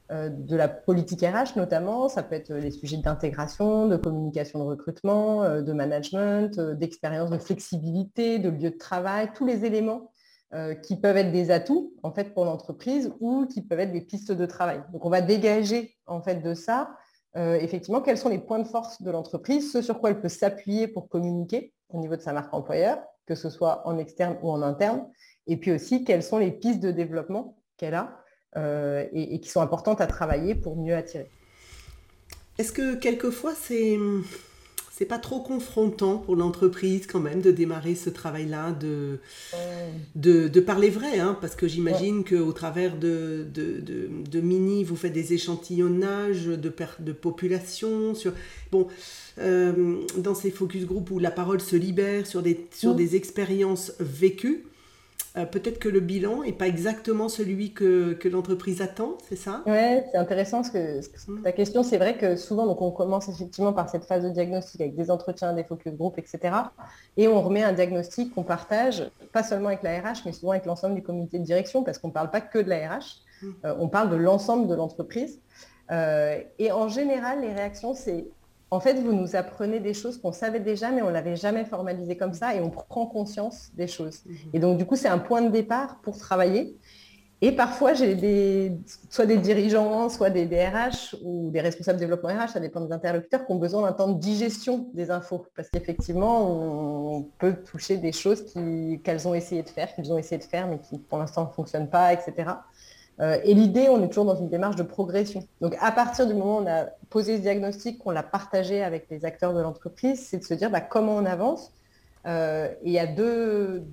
de 0.10 0.56
la 0.56 0.68
politique 0.68 1.22
RH 1.22 1.58
notamment. 1.58 2.10
Ça 2.10 2.24
peut 2.24 2.36
être 2.36 2.54
les 2.54 2.72
sujets 2.72 2.98
d'intégration, 2.98 3.88
de 3.88 3.96
communication 3.96 4.60
de 4.60 4.66
recrutement, 4.66 5.62
de 5.62 5.74
management, 5.74 6.60
d'expérience 6.60 7.30
de 7.30 7.38
flexibilité, 7.38 8.38
de 8.38 8.50
lieu 8.50 8.70
de 8.70 8.78
travail, 8.78 9.30
tous 9.34 9.46
les 9.46 9.66
éléments 9.66 10.12
euh, 10.54 10.76
qui 10.76 10.96
peuvent 10.96 11.18
être 11.18 11.32
des 11.32 11.52
atouts 11.52 11.94
en 12.04 12.12
fait 12.12 12.34
pour 12.34 12.46
l'entreprise 12.46 13.12
ou 13.20 13.46
qui 13.48 13.62
peuvent 13.62 13.80
être 13.80 13.92
des 13.92 14.02
pistes 14.02 14.32
de 14.32 14.46
travail. 14.46 14.82
Donc 14.94 15.06
on 15.06 15.10
va 15.10 15.22
dégager 15.22 15.96
en 16.06 16.22
fait 16.22 16.36
de 16.36 16.54
ça 16.54 16.96
euh, 17.38 17.56
effectivement 17.56 18.02
quels 18.02 18.18
sont 18.18 18.30
les 18.30 18.40
points 18.40 18.60
de 18.60 18.68
force 18.68 19.02
de 19.02 19.12
l'entreprise, 19.12 19.72
ce 19.72 19.82
sur 19.82 20.00
quoi 20.00 20.10
elle 20.12 20.22
peut 20.22 20.30
s'appuyer 20.30 20.88
pour 20.88 21.10
communiquer 21.10 21.74
au 21.90 22.00
niveau 22.00 22.16
de 22.16 22.22
sa 22.22 22.32
marque 22.32 22.54
employeur, 22.54 23.04
que 23.26 23.36
ce 23.36 23.50
soit 23.50 23.86
en 23.88 23.98
externe 23.98 24.38
ou 24.42 24.52
en 24.52 24.62
interne, 24.62 25.06
et 25.48 25.58
puis 25.58 25.72
aussi 25.72 26.06
quelles 26.06 26.24
sont 26.24 26.38
les 26.38 26.52
pistes 26.52 26.80
de 26.80 26.92
développement 26.92 27.58
qu'elle 27.78 27.96
a 27.96 28.20
euh, 28.56 29.06
et, 29.12 29.42
qui 29.42 29.50
sont 29.50 29.60
importantes 29.60 30.00
à 30.00 30.08
travailler 30.08 30.56
pour 30.56 30.78
mieux 30.78 30.96
attirer. 30.96 31.30
Est-ce 32.58 32.72
que 32.72 32.96
quelquefois 32.96 33.54
c'est 33.54 33.98
c'est 34.98 35.06
pas 35.06 35.18
trop 35.18 35.42
confrontant 35.42 36.20
pour 36.20 36.38
l'entreprise 36.38 37.06
quand 37.06 37.20
même 37.20 37.42
de 37.42 37.52
démarrer 37.52 37.96
ce 37.96 38.10
travail-là, 38.10 38.72
de, 38.72 39.20
de, 40.16 40.60
parler 40.62 40.90
vrai, 40.90 41.20
hein, 41.20 41.38
parce 41.42 41.58
que 41.58 41.68
j'imagine 41.68 42.24
qu'au 42.24 42.54
travers 42.54 42.98
de, 42.98 43.46
de, 43.54 44.40
Mini, 44.40 44.86
vous 44.86 44.96
faites 44.96 45.12
des 45.12 45.34
échantillonnages 45.34 46.46
de, 46.46 46.72
de 47.00 47.12
population, 47.12 48.16
sur, 48.16 48.32
bon, 48.72 48.88
euh, 49.40 49.98
dans 50.18 50.34
ces 50.34 50.50
focus 50.50 50.86
group 50.86 51.12
où 51.12 51.20
la 51.20 51.32
parole 51.32 51.60
se 51.60 51.76
libère 51.76 52.26
sur 52.26 52.42
des, 52.42 52.66
sur 52.72 52.96
des 52.96 53.18
expériences 53.18 53.92
vécues. 54.00 54.64
Euh, 55.38 55.46
peut-être 55.46 55.80
que 55.80 55.90
le 55.90 56.00
bilan 56.00 56.44
n'est 56.44 56.54
pas 56.54 56.68
exactement 56.68 57.28
celui 57.28 57.74
que, 57.74 58.18
l'entreprise 58.26 58.82
attend, 58.82 59.18
c'est 59.28 59.36
ça? 59.36 59.64
Oui, 59.66 60.02
c'est 60.12 60.18
intéressant 60.18 60.64
ce 60.64 60.72
que, 60.72 61.00
hmm. 61.30 61.44
ta 61.44 61.52
question. 61.52 61.84
C'est 61.84 61.98
vrai 61.98 62.18
que 62.18 62.36
souvent, 62.38 62.66
donc, 62.66 62.82
on 62.82 62.92
commence 62.92 63.28
effectivement 63.28 63.74
par 63.74 63.90
cette 63.90 64.06
phase 64.06 64.24
de 64.24 64.30
diagnostic 64.30 64.80
avec 64.80 64.96
des 64.96 65.12
entretiens, 65.12 65.54
des 65.54 65.64
focus 65.64 65.94
group, 65.94 66.18
etc. 66.18 66.56
Et 67.18 67.28
on 67.28 67.42
remet 67.42 67.64
un 67.64 67.74
diagnostic 67.74 68.34
qu'on 68.34 68.44
partage, 68.44 69.10
pas 69.34 69.44
seulement 69.44 69.68
avec 69.68 69.84
la 69.84 70.00
RH, 70.00 70.22
mais 70.26 70.32
souvent 70.32 70.52
avec 70.52 70.66
l'ensemble 70.66 70.96
du 70.96 71.04
comité 71.04 71.38
de 71.38 71.44
direction, 71.44 71.84
parce 71.84 71.98
qu'on 71.98 72.08
ne 72.08 72.14
parle 72.14 72.32
pas 72.32 72.42
que 72.42 72.60
de 72.60 72.70
la 72.70 72.98
RH. 72.98 73.22
on 73.64 73.90
parle 73.90 74.10
de 74.10 74.16
l'ensemble 74.16 74.68
de 74.68 74.76
l'entreprise. 74.76 75.42
et 75.92 76.72
en 76.72 76.88
général, 76.88 77.42
les 77.42 77.54
réactions, 77.54 77.94
c'est 77.94 78.26
en 78.72 78.80
fait, 78.80 78.96
vous 78.96 79.14
nous 79.14 79.36
apprenez 79.36 79.80
des 79.80 79.94
choses 79.94 80.20
qu'on 80.20 80.32
savait 80.32 80.60
déjà, 80.60 80.92
mais 80.92 81.02
on 81.02 81.08
ne 81.08 81.12
l'avait 81.12 81.36
jamais 81.36 81.66
formalisé 81.66 82.18
comme 82.18 82.34
ça, 82.34 82.56
et 82.56 82.62
on 82.62 82.70
prend 82.70 83.06
conscience 83.06 83.70
des 83.74 83.88
choses. 83.88 84.24
Mhm. 84.26 84.36
Et 84.54 84.60
donc, 84.60 84.78
du 84.78 84.86
coup, 84.86 84.96
c'est 84.96 85.08
un 85.08 85.20
point 85.20 85.42
de 85.42 85.50
départ 85.50 86.00
pour 86.02 86.18
travailler. 86.18 86.78
Et 87.42 87.52
parfois, 87.52 87.94
j'ai 87.94 88.16
des, 88.16 88.72
soit 89.10 89.26
des 89.26 89.38
dirigeants, 89.38 90.10
soit 90.10 90.30
des 90.30 90.46
DRH 90.46 91.16
ou 91.22 91.52
des 91.52 91.60
responsables 91.60 92.00
de 92.00 92.06
développement 92.06 92.30
RH, 92.30 92.54
ça 92.54 92.60
dépend 92.60 92.82
des 92.82 92.94
interlocuteurs, 92.94 93.46
qui 93.46 93.52
ont 93.52 93.58
besoin 93.58 93.84
d'un 93.84 93.92
temps 93.92 94.08
de 94.08 94.20
digestion 94.20 94.88
des 94.94 95.12
infos. 95.12 95.46
Parce 95.56 95.70
qu'effectivement, 95.70 96.50
on 96.50 97.24
peut 97.38 97.54
toucher 97.54 97.98
des 97.98 98.14
choses 98.14 98.46
qu'elles 99.04 99.28
ont 99.28 99.36
essayé 99.36 99.64
de 99.64 99.70
faire, 99.70 99.94
qu'ils 99.94 100.12
ont 100.14 100.18
essayé 100.18 100.40
de 100.40 100.46
faire, 100.46 100.68
mais 100.68 100.80
qui 100.80 100.98
pour 100.98 101.20
l'instant 101.20 101.46
ne 101.46 101.54
fonctionnent 101.54 101.90
pas, 101.90 102.14
etc. 102.14 102.52
Euh, 103.22 103.40
et 103.44 103.54
l'idée, 103.54 103.88
on 103.90 104.04
est 104.04 104.10
toujours 104.10 104.26
dans 104.26 104.36
une 104.36 104.50
démarche 104.50 104.76
de 104.76 104.84
progression. 104.84 105.48
Donc 105.62 105.76
à 105.80 105.92
partir 105.92 106.28
du 106.28 106.34
moment 106.34 106.58
où 106.58 106.62
on 106.64 106.68
a 106.68 106.86
posé 107.10 107.38
ce 107.38 107.42
diagnostic, 107.42 108.00
qu'on 108.00 108.12
l'a 108.12 108.24
partagé 108.24 108.84
avec 108.84 109.08
les 109.10 109.26
acteurs 109.26 109.54
de 109.54 109.62
l'entreprise, 109.62 110.26
c'est 110.28 110.38
de 110.38 110.44
se 110.44 110.54
dire 110.54 110.70
bah, 110.70 110.82
comment 110.82 111.16
on 111.16 111.26
avance? 111.26 111.72
Euh, 112.26 112.70
et 112.84 112.88
il 112.88 112.92
y 112.92 113.00
a 113.00 113.08
deux, 113.08 113.86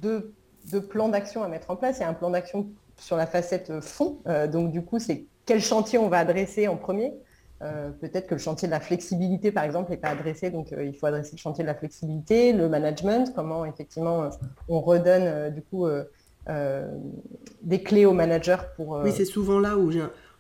plans 0.89 1.09
d'action 1.09 1.43
à 1.43 1.49
mettre 1.49 1.71
en 1.71 1.77
place. 1.77 1.99
Il 1.99 2.01
y 2.01 2.05
a 2.05 2.09
un 2.09 2.15
plan 2.15 2.31
d'action 2.31 2.69
sur 2.97 3.17
la 3.17 3.27
facette 3.27 3.81
fond. 3.81 4.19
Euh, 4.27 4.47
donc 4.49 4.73
du 4.73 4.83
coup, 4.83 4.99
c'est 4.99 5.27
quel 5.47 5.61
chantier 5.61 5.99
on 5.99 6.09
va 6.09 6.19
adresser 6.19 6.69
en 6.69 6.77
premier? 6.77 7.13
Peut-être 8.01 8.27
que 8.27 8.35
le 8.35 8.41
chantier 8.41 8.67
de 8.67 8.73
la 8.73 8.81
flexibilité, 8.81 9.53
par 9.53 9.63
exemple, 9.63 9.93
n'est 9.93 9.97
pas 9.97 10.09
adressé, 10.09 10.51
donc 10.51 10.73
il 10.77 10.97
faut 10.97 11.07
adresser 11.07 11.31
le 11.35 11.39
chantier 11.39 11.63
de 11.63 11.69
la 11.69 11.77
flexibilité, 11.77 12.53
le 12.53 12.69
management, 12.69 13.33
comment 13.37 13.65
effectivement 13.65 14.31
on 14.67 14.81
redonne 14.81 15.55
du 15.55 15.63
coup 15.63 15.87
des 16.47 17.83
clés 17.83 18.07
aux 18.07 18.13
managers 18.13 18.57
pour... 18.77 19.01
Oui, 19.03 19.11
euh, 19.11 19.13
c'est 19.15 19.25
souvent 19.25 19.59
là 19.59 19.77
où 19.77 19.91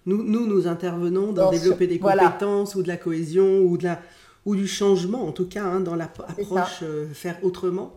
nous, 0.06 0.22
nous, 0.22 0.46
nous 0.46 0.66
intervenons 0.66 1.32
dans, 1.32 1.50
développer 1.50 1.86
des 1.86 1.98
compétences 1.98 2.74
ou 2.74 2.82
de 2.82 2.88
la 2.88 2.96
cohésion 2.96 3.60
ou, 3.60 3.78
de 3.78 3.84
la, 3.84 4.00
ou 4.44 4.56
du 4.56 4.66
changement, 4.66 5.24
en 5.24 5.32
tout 5.32 5.48
cas, 5.48 5.62
hein, 5.62 5.80
dans 5.80 5.94
l'approche 5.94 6.82
euh, 6.82 7.06
faire 7.12 7.36
autrement. 7.42 7.94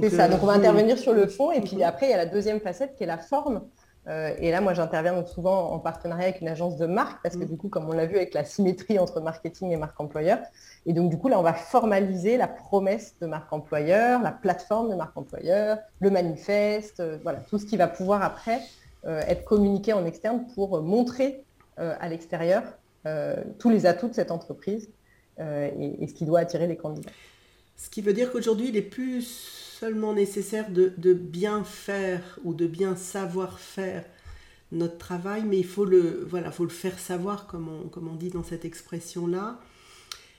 C'est 0.00 0.10
ça, 0.10 0.28
donc 0.28 0.42
on 0.42 0.46
va 0.46 0.54
intervenir 0.54 0.96
sur 0.96 1.12
le 1.12 1.26
fond 1.26 1.52
et 1.52 1.60
puis 1.60 1.82
après 1.82 2.06
il 2.06 2.10
y 2.10 2.14
a 2.14 2.16
la 2.16 2.24
deuxième 2.24 2.58
facette 2.58 2.94
qui 2.96 3.04
est 3.04 3.06
la 3.06 3.18
forme. 3.18 3.60
Euh, 4.06 4.34
et 4.38 4.50
là, 4.50 4.60
moi, 4.60 4.74
j'interviens 4.74 5.24
souvent 5.24 5.70
en 5.70 5.78
partenariat 5.78 6.28
avec 6.28 6.40
une 6.40 6.48
agence 6.48 6.76
de 6.76 6.86
marque, 6.86 7.22
parce 7.22 7.36
que 7.36 7.44
mm. 7.44 7.48
du 7.48 7.56
coup, 7.56 7.68
comme 7.68 7.88
on 7.88 7.92
l'a 7.92 8.06
vu 8.06 8.16
avec 8.16 8.34
la 8.34 8.44
symétrie 8.44 8.98
entre 8.98 9.20
marketing 9.20 9.70
et 9.70 9.76
marque 9.76 9.98
employeur, 10.00 10.38
et 10.86 10.92
donc 10.92 11.10
du 11.10 11.18
coup, 11.18 11.28
là, 11.28 11.38
on 11.38 11.42
va 11.42 11.54
formaliser 11.54 12.36
la 12.36 12.48
promesse 12.48 13.14
de 13.20 13.26
marque 13.26 13.52
employeur, 13.52 14.22
la 14.22 14.32
plateforme 14.32 14.90
de 14.90 14.94
marque 14.94 15.16
employeur, 15.16 15.78
le 16.00 16.10
manifeste, 16.10 17.00
euh, 17.00 17.18
voilà, 17.22 17.40
tout 17.48 17.58
ce 17.58 17.64
qui 17.64 17.76
va 17.76 17.88
pouvoir 17.88 18.22
après 18.22 18.60
euh, 19.06 19.20
être 19.26 19.44
communiqué 19.44 19.92
en 19.92 20.04
externe 20.04 20.46
pour 20.54 20.82
montrer 20.82 21.42
à 21.76 22.08
l'extérieur 22.08 22.62
tous 23.58 23.68
les 23.68 23.84
atouts 23.84 24.06
de 24.06 24.14
cette 24.14 24.30
entreprise 24.30 24.88
et, 25.40 26.06
ce 26.06 26.14
qui 26.14 26.24
doit 26.24 26.38
attirer 26.38 26.68
les 26.68 26.76
candidats. 26.76 27.10
Ce 27.76 27.90
qui 27.90 28.00
veut 28.00 28.12
dire 28.12 28.30
qu'aujourd'hui, 28.30 28.68
il 28.68 28.76
est 28.76 28.82
plus 28.82 29.63
seulement 29.78 30.12
nécessaire 30.12 30.70
de, 30.70 31.12
bien 31.12 31.64
faire 31.64 32.38
ou 32.44 32.54
de 32.54 32.66
bien 32.66 32.96
savoir 32.96 33.58
faire 33.58 34.04
notre 34.72 34.98
travail, 34.98 35.44
mais 35.44 35.58
il 35.58 35.66
faut 35.66 35.84
le, 35.84 36.26
voilà, 36.28 36.50
faut 36.50 36.64
le 36.64 36.70
faire 36.70 36.98
savoir, 36.98 37.46
comme 37.46 37.68
on, 37.68 37.88
comme 37.88 38.08
on 38.08 38.14
dit 38.14 38.30
dans 38.30 38.42
cette 38.42 38.64
expression-là. 38.64 39.60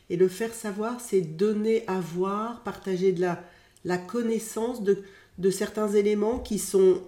Et 0.09 0.17
le 0.17 0.27
faire 0.27 0.53
savoir, 0.53 1.01
c'est 1.01 1.21
donner 1.21 1.83
à 1.87 1.99
voir, 1.99 2.63
partager 2.63 3.11
de 3.11 3.21
la, 3.21 3.43
la 3.83 3.97
connaissance 3.97 4.83
de, 4.83 5.03
de 5.37 5.49
certains 5.49 5.91
éléments 5.91 6.39
qui 6.39 6.59
sont 6.59 7.01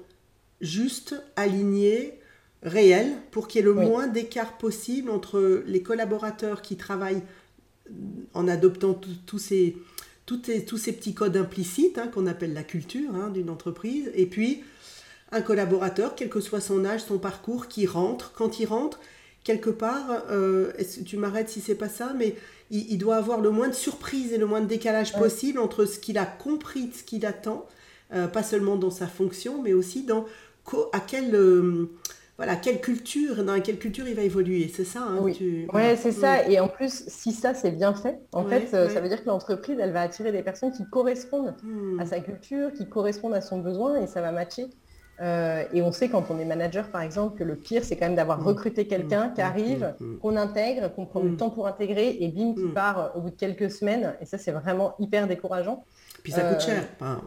justes, 0.61 1.15
alignés, 1.35 2.13
réels, 2.63 3.13
pour 3.31 3.47
qu'il 3.47 3.59
y 3.59 3.61
ait 3.61 3.65
le 3.65 3.73
moins 3.73 4.07
d'écart 4.07 4.57
possible 4.57 5.09
entre 5.09 5.63
les 5.65 5.83
collaborateurs 5.83 6.61
qui 6.61 6.75
travaillent 6.75 7.23
en 8.33 8.47
adoptant 8.47 8.99
tous 9.25 9.39
ces 9.39 9.77
tous 10.27 10.77
ces 10.77 10.91
petits 10.91 11.13
codes 11.13 11.37
implicites 11.37 11.97
hein, 11.97 12.07
qu'on 12.07 12.27
appelle 12.27 12.53
la 12.53 12.63
culture 12.63 13.15
hein, 13.15 13.29
d'une 13.29 13.49
entreprise, 13.49 14.11
et 14.13 14.25
puis 14.25 14.63
un 15.31 15.41
collaborateur, 15.41 16.15
quel 16.15 16.29
que 16.29 16.39
soit 16.39 16.61
son 16.61 16.85
âge, 16.85 17.01
son 17.01 17.17
parcours, 17.17 17.67
qui 17.67 17.85
rentre. 17.85 18.33
Quand 18.33 18.59
il 18.59 18.65
rentre, 18.65 18.99
quelque 19.43 19.69
part, 19.69 20.23
euh, 20.29 20.71
tu 21.05 21.17
m'arrêtes 21.17 21.49
si 21.49 21.61
c'est 21.61 21.75
pas 21.75 21.89
ça, 21.89 22.13
mais 22.17 22.35
il, 22.69 22.97
doit 22.97 23.15
avoir 23.15 23.39
le 23.39 23.49
moins 23.49 23.69
de 23.69 23.73
surprise 23.73 24.33
et 24.33 24.37
le 24.37 24.45
moins 24.45 24.61
de 24.61 24.67
décalage 24.67 25.13
possible 25.13 25.59
entre 25.59 25.85
ce 25.85 25.99
qu'il 25.99 26.17
a 26.17 26.25
compris, 26.25 26.91
ce 26.93 27.03
qu'il 27.03 27.25
attend, 27.25 27.65
euh, 28.13 28.27
pas 28.27 28.43
seulement 28.43 28.75
dans 28.75 28.91
sa 28.91 29.07
fonction, 29.07 29.61
mais 29.61 29.73
aussi 29.73 30.03
dans 30.03 30.25
à 30.91 30.99
quel 30.99 31.33
euh, 31.33 31.85
voilà, 32.37 32.55
quelle 32.55 32.79
culture, 32.79 33.43
dans 33.43 33.59
quelle 33.61 33.79
culture 33.79 34.07
il 34.07 34.13
va 34.13 34.21
évoluer, 34.21 34.71
c'est 34.71 34.83
ça 34.83 35.01
hein, 35.01 35.17
Oui, 35.21 35.35
c'est 35.95 36.11
ça. 36.11 36.47
Et 36.47 36.59
en 36.59 36.67
plus, 36.67 37.05
si 37.07 37.31
ça 37.31 37.55
c'est 37.55 37.71
bien 37.71 37.95
fait, 37.95 38.19
en 38.31 38.45
fait, 38.45 38.73
euh, 38.75 38.89
ça 38.89 39.01
veut 39.01 39.09
dire 39.09 39.23
que 39.23 39.27
l'entreprise, 39.27 39.77
elle 39.79 39.91
va 39.91 40.01
attirer 40.01 40.31
des 40.31 40.43
personnes 40.43 40.71
qui 40.71 40.87
correspondent 40.87 41.55
à 41.99 42.03
hmm. 42.03 42.05
sa 42.05 42.19
culture, 42.19 42.71
qui 42.73 42.87
correspondent 42.87 43.33
à 43.33 43.41
son 43.41 43.57
besoin, 43.59 43.99
et 43.99 44.05
ça 44.05 44.21
va 44.21 44.31
matcher. 44.31 44.67
Euh, 45.19 45.63
et 45.73 45.81
on 45.81 45.91
sait 45.91 46.09
quand 46.09 46.25
on 46.29 46.37
est 46.37 46.45
manager, 46.45 46.89
par 46.89 47.01
exemple, 47.01 47.39
que 47.39 47.43
le 47.43 47.55
pire, 47.55 47.83
c'est 47.83 47.95
quand 47.95 48.05
même 48.05 48.15
d'avoir 48.15 48.39
hmm. 48.39 48.47
recruté 48.47 48.85
quelqu'un 48.85 49.29
qui 49.29 49.41
hmm. 49.41 49.45
arrive, 49.45 49.95
qu'on 50.21 50.35
intègre, 50.35 50.93
qu'on 50.93 51.07
prend 51.07 51.21
du 51.21 51.35
temps 51.37 51.49
pour 51.49 51.65
intégrer, 51.65 52.17
et 52.19 52.27
bim, 52.27 52.53
qui 52.53 52.67
part 52.67 53.13
au 53.15 53.21
bout 53.21 53.31
de 53.31 53.35
quelques 53.35 53.71
semaines. 53.71 54.13
Et 54.21 54.27
ça, 54.27 54.37
c'est 54.37 54.51
vraiment 54.51 54.93
hyper 54.99 55.27
décourageant. 55.27 55.85
Puis 56.21 56.33
ça 56.33 56.41
coûte 56.41 56.61
cher. 56.61 56.83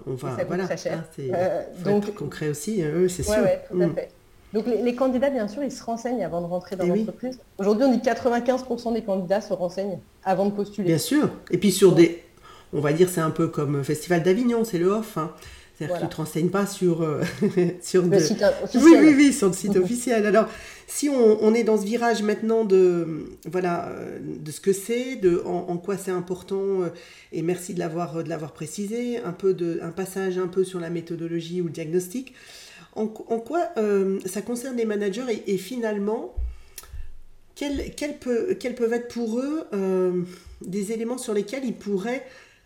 on 0.06 0.14
va, 0.14 0.36
ça 0.36 0.44
voilà, 0.44 0.76
cher. 0.76 1.02
Hein, 1.18 1.62
donc 1.84 2.14
concret 2.14 2.48
aussi, 2.48 2.80
hein, 2.80 3.06
c'est 3.08 3.24
sûr. 3.24 3.34
tout 3.68 3.82
à 3.82 3.88
fait. 3.88 4.10
Donc 4.52 4.66
les, 4.66 4.94
candidats, 4.94 5.30
bien 5.30 5.46
sûr, 5.46 5.62
ils 5.62 5.70
se 5.70 5.82
renseignent 5.82 6.24
avant 6.24 6.40
de 6.40 6.46
rentrer 6.46 6.74
dans 6.76 6.84
eh 6.84 6.88
l'entreprise. 6.88 7.38
Aujourd'hui, 7.58 7.84
on 7.84 7.92
dit 7.92 7.98
95% 7.98 8.92
des 8.92 9.02
candidats 9.02 9.40
se 9.40 9.52
renseignent 9.52 9.98
avant 10.24 10.46
de 10.46 10.50
postuler. 10.50 10.88
Bien 10.88 10.98
sûr. 10.98 11.30
Et 11.50 11.58
puis 11.58 11.70
sur 11.70 11.92
des, 11.92 12.24
on 12.72 12.80
va 12.80 12.92
dire, 12.92 13.08
c'est 13.08 13.20
un 13.20 13.30
peu 13.30 13.48
comme 13.48 13.84
Festival 13.84 14.22
d'Avignon, 14.22 14.64
c'est 14.64 14.78
le 14.78 14.88
off. 14.88 15.16
Hein. 15.18 15.32
C'est-à-dire 15.80 15.96
que 15.96 16.00
tu 16.00 16.06
ne 16.06 16.10
te 16.10 16.16
renseignes 16.16 16.50
pas 16.50 16.66
sur, 16.66 17.02
euh, 17.02 17.22
sur 17.80 18.02
le 18.02 18.18
site 18.18 18.42
officiel. 18.62 18.82
Oui, 18.84 18.96
oui, 19.00 19.14
oui, 19.16 19.32
sur 19.32 19.46
le 19.46 19.54
site 19.54 19.76
officiel. 19.76 20.26
Alors, 20.26 20.46
si 20.86 21.08
on, 21.08 21.54
est 21.54 21.64
dans 21.64 21.78
ce 21.78 21.86
virage 21.86 22.22
maintenant 22.22 22.64
de, 22.64 23.24
voilà, 23.50 23.88
euh, 23.88 24.18
de 24.20 24.50
ce 24.50 24.60
que 24.60 24.72
c'est, 24.74 25.16
de 25.16 25.42
en, 25.46 25.78
quoi 25.78 25.96
c'est 25.96 26.10
important, 26.10 26.82
euh, 26.82 26.88
et 27.32 27.40
merci 27.40 27.72
de 27.72 27.78
l'avoir, 27.78 28.22
de 28.22 28.28
l'avoir 28.28 28.52
précisé, 28.52 29.18
un, 29.24 29.32
peu 29.32 29.54
de, 29.54 29.80
un 29.82 29.90
passage 29.90 30.36
un 30.36 30.48
peu 30.48 30.64
sur 30.64 30.80
la 30.80 30.90
méthodologie 30.90 31.62
ou 31.62 31.66
le 31.66 31.70
diagnostic 31.70 32.34
en, 33.00 33.38
quoi 33.38 33.68
euh, 33.76 34.20
ça 34.26 34.42
concerne 34.42 34.76
les 34.76 34.84
managers 34.84 35.42
et, 35.46 35.56
finalement, 35.56 36.34
quels, 37.54 38.18
peuvent 38.18 38.92
être 38.92 39.08
pour 39.08 39.38
eux 39.38 39.64
euh, 39.72 40.22
des 40.62 40.92
éléments 40.92 41.18
sur 41.18 41.34
lesquels 41.34 41.64
ils 41.64 41.74
pourraient 41.74 42.24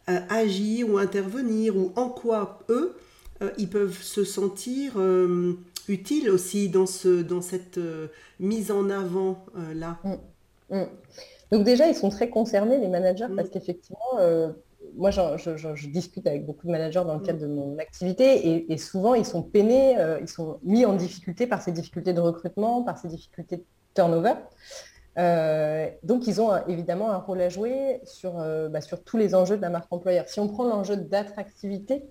euh, 0.09 0.19
agir 0.29 0.91
ou 0.91 0.99
intervenir 0.99 1.77
ou 1.77 1.93
en 1.97 2.09
quoi 2.09 2.61
eux, 2.69 2.97
ils 3.59 3.69
peuvent 3.69 4.01
se 4.01 4.25
sentir 4.25 4.95
utiles 5.89 6.31
aussi 6.31 6.71
dans, 6.71 6.87
ce, 6.87 7.21
dans 7.21 7.43
cette 7.43 7.79
mise 8.41 8.71
en 8.71 8.89
avant 8.89 9.45
là? 9.75 9.99
Mmh. 10.03 10.77
Mmh. 10.77 10.85
Donc 11.53 11.65
déjà, 11.65 11.89
ils 11.89 11.95
sont 11.95 12.09
très 12.09 12.31
concernés, 12.31 12.79
les 12.79 12.89
managers, 12.89 13.27
mmh. 13.29 13.37
parce 13.37 13.51
qu'effectivement, 13.51 14.19
moi, 14.97 15.11
je, 15.11 15.89
discute 15.89 16.27
avec 16.27 16.45
beaucoup 16.47 16.67
de 16.67 16.73
managers 16.73 17.03
dans 17.05 17.15
le 17.15 17.21
cadre 17.21 17.41
de 17.41 17.47
mon 17.47 17.79
activité 17.79 18.71
et, 18.73 18.79
souvent, 18.79 19.15
ils 19.15 19.25
sont 19.25 19.43
peinés, 19.43 19.99
euh, 19.99 20.19
ils 20.21 20.29
sont 20.29 20.59
mis 20.63 20.85
en 20.85 20.95
difficulté 20.95 21.47
par 21.47 21.63
ces 21.63 21.73
difficultés 21.73 22.13
de 22.13 22.21
recrutement, 22.21 22.83
par 22.83 22.99
ces 22.99 23.09
difficultés 23.09 23.59
de 23.59 23.65
turnover. 23.95 24.35
Euh, 25.19 25.89
donc, 26.03 26.27
ils 26.27 26.41
ont 26.41 26.51
évidemment 26.67 27.11
un 27.11 27.19
rôle 27.19 27.41
à 27.41 27.49
jouer 27.49 28.01
sur, 28.05 28.39
euh, 28.39 28.69
bah, 28.69 28.81
sur 28.81 29.03
tous 29.03 29.17
les 29.17 29.35
enjeux 29.35 29.57
de 29.57 29.63
la 29.63 29.71
marque 29.71 29.93
employeur. 29.93 30.29
Si 30.29 30.41
on 30.41 30.49
prend 30.49 30.65
l'enjeu 30.65 30.97
d'attractivité, 30.97 32.05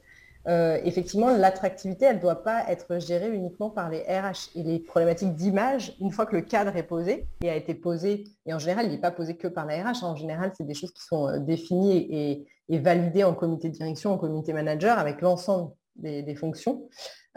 effectivement, 0.45 1.29
l'attractivité, 1.35 2.05
elle 2.05 2.17
ne 2.17 2.21
doit 2.21 2.43
pas 2.43 2.65
être 2.69 3.00
gérée 3.00 3.29
uniquement 3.33 3.69
par 3.69 3.89
les 3.89 4.01
RH. 4.01 4.50
Et 4.55 4.63
les 4.63 4.79
problématiques 4.79 5.35
d'image, 5.35 5.95
une 6.01 6.12
fois 6.12 6.25
que 6.25 6.35
le 6.35 6.41
cadre 6.41 6.75
est 6.75 6.83
posé 6.83 7.27
et 7.43 7.50
a 7.50 7.55
été 7.55 7.73
posé, 7.73 8.25
et 8.45 8.53
en 8.53 8.59
général, 8.59 8.85
il 8.88 8.91
n'est 8.91 9.01
pas 9.01 9.12
posé 9.12 9.38
que 9.38 9.47
par 9.47 9.65
la 9.65 9.81
RH, 9.83 10.03
en 10.03 10.15
général, 10.15 10.51
c'est 10.57 10.65
des 10.65 10.73
choses 10.73 10.91
qui 10.91 11.03
sont 11.03 11.39
définies 11.39 11.97
et, 11.97 12.47
et 12.69 12.79
validé 12.79 13.23
en 13.23 13.33
comité 13.33 13.69
de 13.69 13.73
direction, 13.73 14.13
en 14.13 14.17
comité 14.17 14.53
manager, 14.53 15.00
avec 15.00 15.21
l'ensemble 15.21 15.71
des, 15.95 16.35
fonctions. 16.35 16.88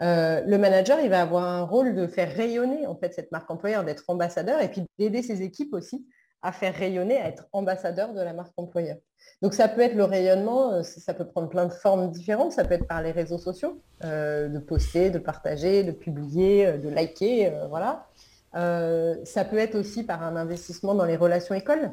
Euh, 0.01 0.41
le 0.45 0.57
manager, 0.57 0.99
il 0.99 1.09
va 1.09 1.21
avoir 1.21 1.43
un 1.43 1.63
rôle 1.63 1.95
de 1.95 2.07
faire 2.07 2.31
rayonner 2.31 2.87
en 2.87 2.95
fait 2.95 3.13
cette 3.13 3.31
marque 3.31 3.49
employeur, 3.49 3.83
d'être 3.83 4.03
ambassadeur, 4.07 4.61
et 4.61 4.69
puis 4.69 4.83
d'aider 4.97 5.21
ses 5.21 5.41
équipes 5.41 5.73
aussi 5.73 6.05
à 6.47 6.51
faire 6.51 6.73
rayonner, 6.73 7.17
à 7.17 7.27
être 7.27 7.47
ambassadeur 7.51 8.13
de 8.13 8.21
la 8.21 8.33
marque 8.33 8.53
employeur. 8.57 8.97
Donc 9.41 9.53
ça 9.53 9.67
peut 9.67 9.81
être 9.81 9.95
le 9.95 10.05
rayonnement, 10.05 10.73
euh, 10.73 10.83
ça 10.83 11.13
peut 11.13 11.25
prendre 11.25 11.49
plein 11.49 11.65
de 11.65 11.73
formes 11.73 12.09
différentes, 12.09 12.53
ça 12.53 12.63
peut 12.63 12.75
être 12.75 12.87
par 12.87 13.01
les 13.01 13.11
réseaux 13.11 13.37
sociaux, 13.37 13.81
euh, 14.03 14.47
de 14.47 14.59
poster, 14.59 15.09
de 15.09 15.19
partager, 15.19 15.83
de 15.83 15.91
publier, 15.91 16.77
de 16.77 16.89
liker, 16.89 17.51
voilà. 17.69 18.07
ça 18.53 19.45
peut 19.45 19.57
être 19.57 19.75
aussi 19.75 20.03
par 20.03 20.23
un 20.23 20.35
investissement 20.35 20.95
dans 20.95 21.05
les 21.05 21.17
relations 21.17 21.53
écoles. 21.53 21.91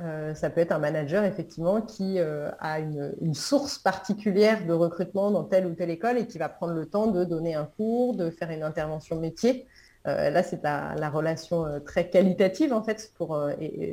Euh, 0.00 0.34
ça 0.34 0.50
peut 0.50 0.60
être 0.60 0.72
un 0.72 0.80
manager 0.80 1.22
effectivement 1.22 1.80
qui 1.80 2.18
euh, 2.18 2.50
a 2.58 2.80
une, 2.80 3.34
source 3.34 3.78
particulière 3.78 4.66
de 4.66 4.72
recrutement 4.72 5.30
dans 5.30 5.44
telle 5.44 5.66
ou 5.66 5.74
telle 5.74 5.90
école 5.90 6.18
et 6.18 6.26
qui 6.26 6.36
va 6.36 6.48
prendre 6.48 6.72
le 6.72 6.86
temps 6.86 7.06
de 7.06 7.24
donner 7.24 7.54
un 7.54 7.64
cours, 7.64 8.16
de 8.16 8.30
faire 8.30 8.50
une 8.50 8.64
intervention 8.64 9.16
métier 9.16 9.66
là, 10.04 10.42
c'est 10.42 10.62
la, 10.62 11.10
relation 11.10 11.80
très 11.84 12.10
qualitative 12.10 12.72
en 12.72 12.82
fait 12.82 13.12
pour, 13.16 13.30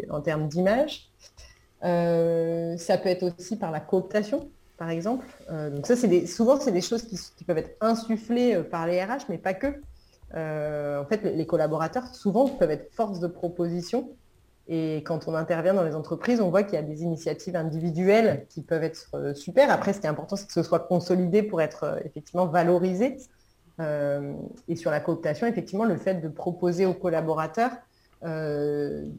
en 0.09 0.21
termes 0.21 0.47
d'image. 0.47 1.09
ça 1.81 2.97
peut 2.97 3.09
être 3.09 3.23
aussi 3.23 3.57
par 3.57 3.71
la 3.71 3.79
cooptation, 3.79 4.49
par 4.77 4.89
exemple. 4.89 5.25
donc 5.49 5.87
ça, 5.87 5.95
souvent, 6.25 6.59
c'est 6.59 6.71
des 6.71 6.81
choses 6.81 7.03
qui, 7.03 7.43
peuvent 7.45 7.57
être 7.57 7.75
insufflées 7.81 8.61
par 8.63 8.87
les 8.87 9.03
RH, 9.03 9.25
mais 9.29 9.37
pas 9.37 9.53
que. 9.53 9.67
en 10.33 11.05
fait, 11.05 11.23
les 11.23 11.45
collaborateurs, 11.45 12.13
souvent, 12.13 12.47
peuvent 12.47 12.71
être 12.71 12.93
force 12.93 13.19
de 13.19 13.27
proposition 13.27 14.09
et 14.73 15.03
quand 15.05 15.27
on 15.27 15.35
intervient 15.35 15.73
dans 15.73 15.83
les 15.83 15.95
entreprises, 15.95 16.39
on 16.39 16.49
voit 16.49 16.63
qu'il 16.63 16.75
y 16.75 16.77
a 16.77 16.81
des 16.81 17.03
initiatives 17.03 17.57
individuelles 17.57 18.45
qui 18.47 18.61
peuvent 18.61 18.83
être 18.83 19.09
euh, 19.15 19.33
super. 19.33 19.69
Après, 19.69 19.91
ce 19.91 19.99
qui 19.99 20.05
est 20.05 20.09
important, 20.09 20.37
c'est 20.37 20.47
que 20.47 20.53
ce 20.53 20.63
soit 20.63 20.79
consolidé 20.79 21.43
pour 21.43 21.61
être 21.61 21.83
euh, 21.83 21.99
effectivement 22.05 22.45
valorisé. 22.45 23.17
Euh, 23.79 24.33
et 24.67 24.75
sur 24.75 24.91
la 24.91 24.99
cooptation, 24.99 25.47
effectivement, 25.47 25.85
le 25.85 25.97
fait 25.97 26.15
de 26.15 26.27
proposer 26.27 26.85
aux 26.85 26.93
collaborateurs 26.93 27.71
de, 28.23 29.09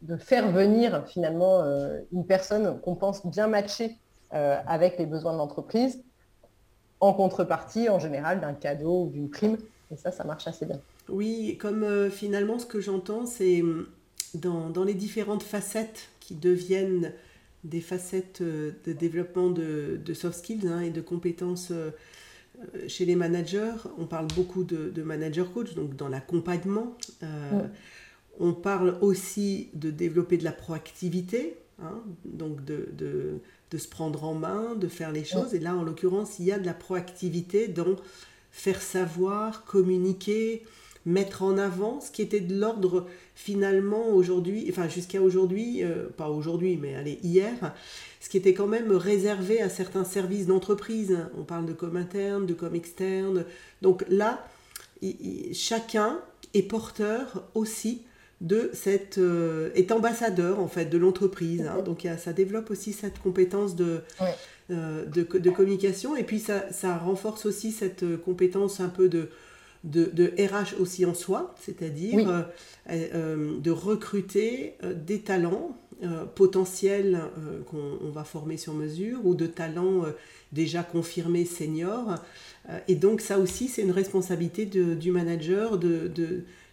de 0.00 0.16
faire 0.16 0.50
venir 0.50 1.06
finalement 1.06 1.62
une 2.10 2.24
personne 2.24 2.80
qu'on 2.80 2.94
pense 2.94 3.26
bien 3.26 3.48
matcher 3.48 3.98
avec 4.30 4.96
les 4.96 5.04
besoins 5.04 5.34
de 5.34 5.38
l'entreprise, 5.38 6.02
en 7.00 7.12
contrepartie, 7.12 7.90
en 7.90 7.98
général, 7.98 8.40
d'un 8.40 8.54
cadeau 8.54 9.04
ou 9.04 9.10
d'une 9.10 9.28
prime. 9.28 9.58
Et 9.92 9.96
ça, 9.96 10.10
ça 10.10 10.24
marche 10.24 10.46
assez 10.46 10.66
bien. 10.66 10.80
Oui, 11.08 11.56
comme 11.58 11.82
euh, 11.82 12.10
finalement 12.10 12.58
ce 12.58 12.66
que 12.66 12.80
j'entends, 12.80 13.26
c'est 13.26 13.62
hum, 13.62 13.86
dans, 14.34 14.84
les 14.84 14.94
différentes 14.94 15.42
facettes 15.42 16.08
qui 16.20 16.34
deviennent 16.34 17.12
des 17.64 17.80
facettes 17.80 18.40
euh, 18.42 18.72
de 18.86 18.92
développement 18.92 19.50
de, 19.50 20.00
soft 20.14 20.38
skills 20.38 20.68
hein, 20.68 20.80
et 20.80 20.90
de 20.90 21.00
compétences 21.00 21.72
euh, 21.72 21.90
chez 22.88 23.04
les 23.04 23.16
managers. 23.16 23.74
On 23.98 24.06
parle 24.06 24.26
beaucoup 24.36 24.64
de, 24.64 25.02
manager 25.02 25.52
coach, 25.52 25.74
donc 25.74 25.96
dans 25.96 26.08
l'accompagnement. 26.08 26.96
On 28.38 28.54
parle 28.54 28.96
aussi 29.02 29.68
de 29.74 29.90
développer 29.90 30.38
de 30.38 30.44
la 30.44 30.52
proactivité, 30.52 31.56
hein, 31.82 32.02
donc 32.24 32.64
de, 32.64 32.88
de, 32.96 33.78
se 33.78 33.88
prendre 33.88 34.24
en 34.24 34.34
main, 34.34 34.74
de 34.74 34.88
faire 34.88 35.12
les 35.12 35.24
choses. 35.24 35.54
Et 35.54 35.58
là, 35.58 35.74
en 35.76 35.82
l'occurrence, 35.82 36.38
il 36.38 36.46
y 36.46 36.52
a 36.52 36.58
de 36.58 36.66
la 36.66 36.74
proactivité 36.74 37.68
dans 37.68 37.96
faire 38.50 38.82
savoir, 38.82 39.64
communiquer, 39.64 40.62
mettre 41.06 41.42
en 41.42 41.56
avant 41.56 42.00
ce 42.00 42.10
qui 42.10 42.22
était 42.22 42.40
de 42.40 42.54
l'ordre 42.54 43.06
finalement 43.34 44.08
aujourd'hui, 44.08 44.66
enfin 44.68 44.88
jusqu'à 44.88 45.22
aujourd'hui, 45.22 45.82
euh, 45.82 46.08
pas 46.16 46.28
aujourd'hui, 46.28 46.76
mais 46.76 46.94
allez, 46.94 47.18
hier, 47.22 47.74
ce 48.20 48.28
qui 48.28 48.36
était 48.36 48.54
quand 48.54 48.66
même 48.66 48.92
réservé 48.92 49.60
à 49.60 49.68
certains 49.68 50.04
services 50.04 50.46
d'entreprise. 50.46 51.18
On 51.38 51.42
parle 51.42 51.66
de 51.66 51.72
com 51.72 51.96
interne, 51.96 52.46
de 52.46 52.54
com 52.54 52.74
externe. 52.74 53.44
Donc 53.82 54.04
là, 54.08 54.46
chacun 55.52 56.20
est 56.54 56.62
porteur 56.62 57.48
aussi 57.54 58.02
de 58.40 58.70
cette 58.72 59.18
euh, 59.18 59.70
est 59.74 59.92
ambassadeur 59.92 60.60
en 60.60 60.68
fait 60.68 60.86
de 60.86 60.96
l'entreprise 60.96 61.66
hein. 61.66 61.82
donc 61.82 62.08
ça 62.16 62.32
développe 62.32 62.70
aussi 62.70 62.94
cette 62.94 63.18
compétence 63.18 63.76
de, 63.76 64.00
euh, 64.70 65.04
de, 65.04 65.22
de, 65.38 65.50
communication 65.50 66.16
et 66.16 66.24
puis 66.24 66.38
ça, 66.38 66.72
ça 66.72 66.96
renforce 66.96 67.44
aussi 67.44 67.70
cette 67.70 68.04
compétence 68.24 68.80
un 68.80 68.88
peu 68.88 69.10
de 69.10 69.28
de, 69.84 70.32
RH 70.38 70.80
aussi 70.80 71.06
en 71.06 71.14
soi, 71.14 71.54
c'est-à-dire 71.60 72.28
euh, 72.28 72.42
euh, 72.90 73.58
de 73.58 73.70
recruter 73.70 74.74
euh, 74.84 74.94
des 74.94 75.20
talents 75.20 75.76
potentiels 76.34 77.20
qu'on 77.66 78.08
va 78.10 78.24
former 78.24 78.56
sur 78.56 78.72
mesure 78.72 79.18
ou 79.26 79.34
de 79.34 79.46
talents 79.46 80.06
déjà 80.50 80.82
confirmés 80.82 81.44
seniors. 81.44 82.14
et 82.88 82.94
donc 82.94 83.20
ça 83.20 83.38
aussi, 83.38 83.68
c'est 83.68 83.82
une 83.82 83.90
responsabilité 83.90 84.64
du 84.64 85.10
manager 85.10 85.76
de, 85.76 86.10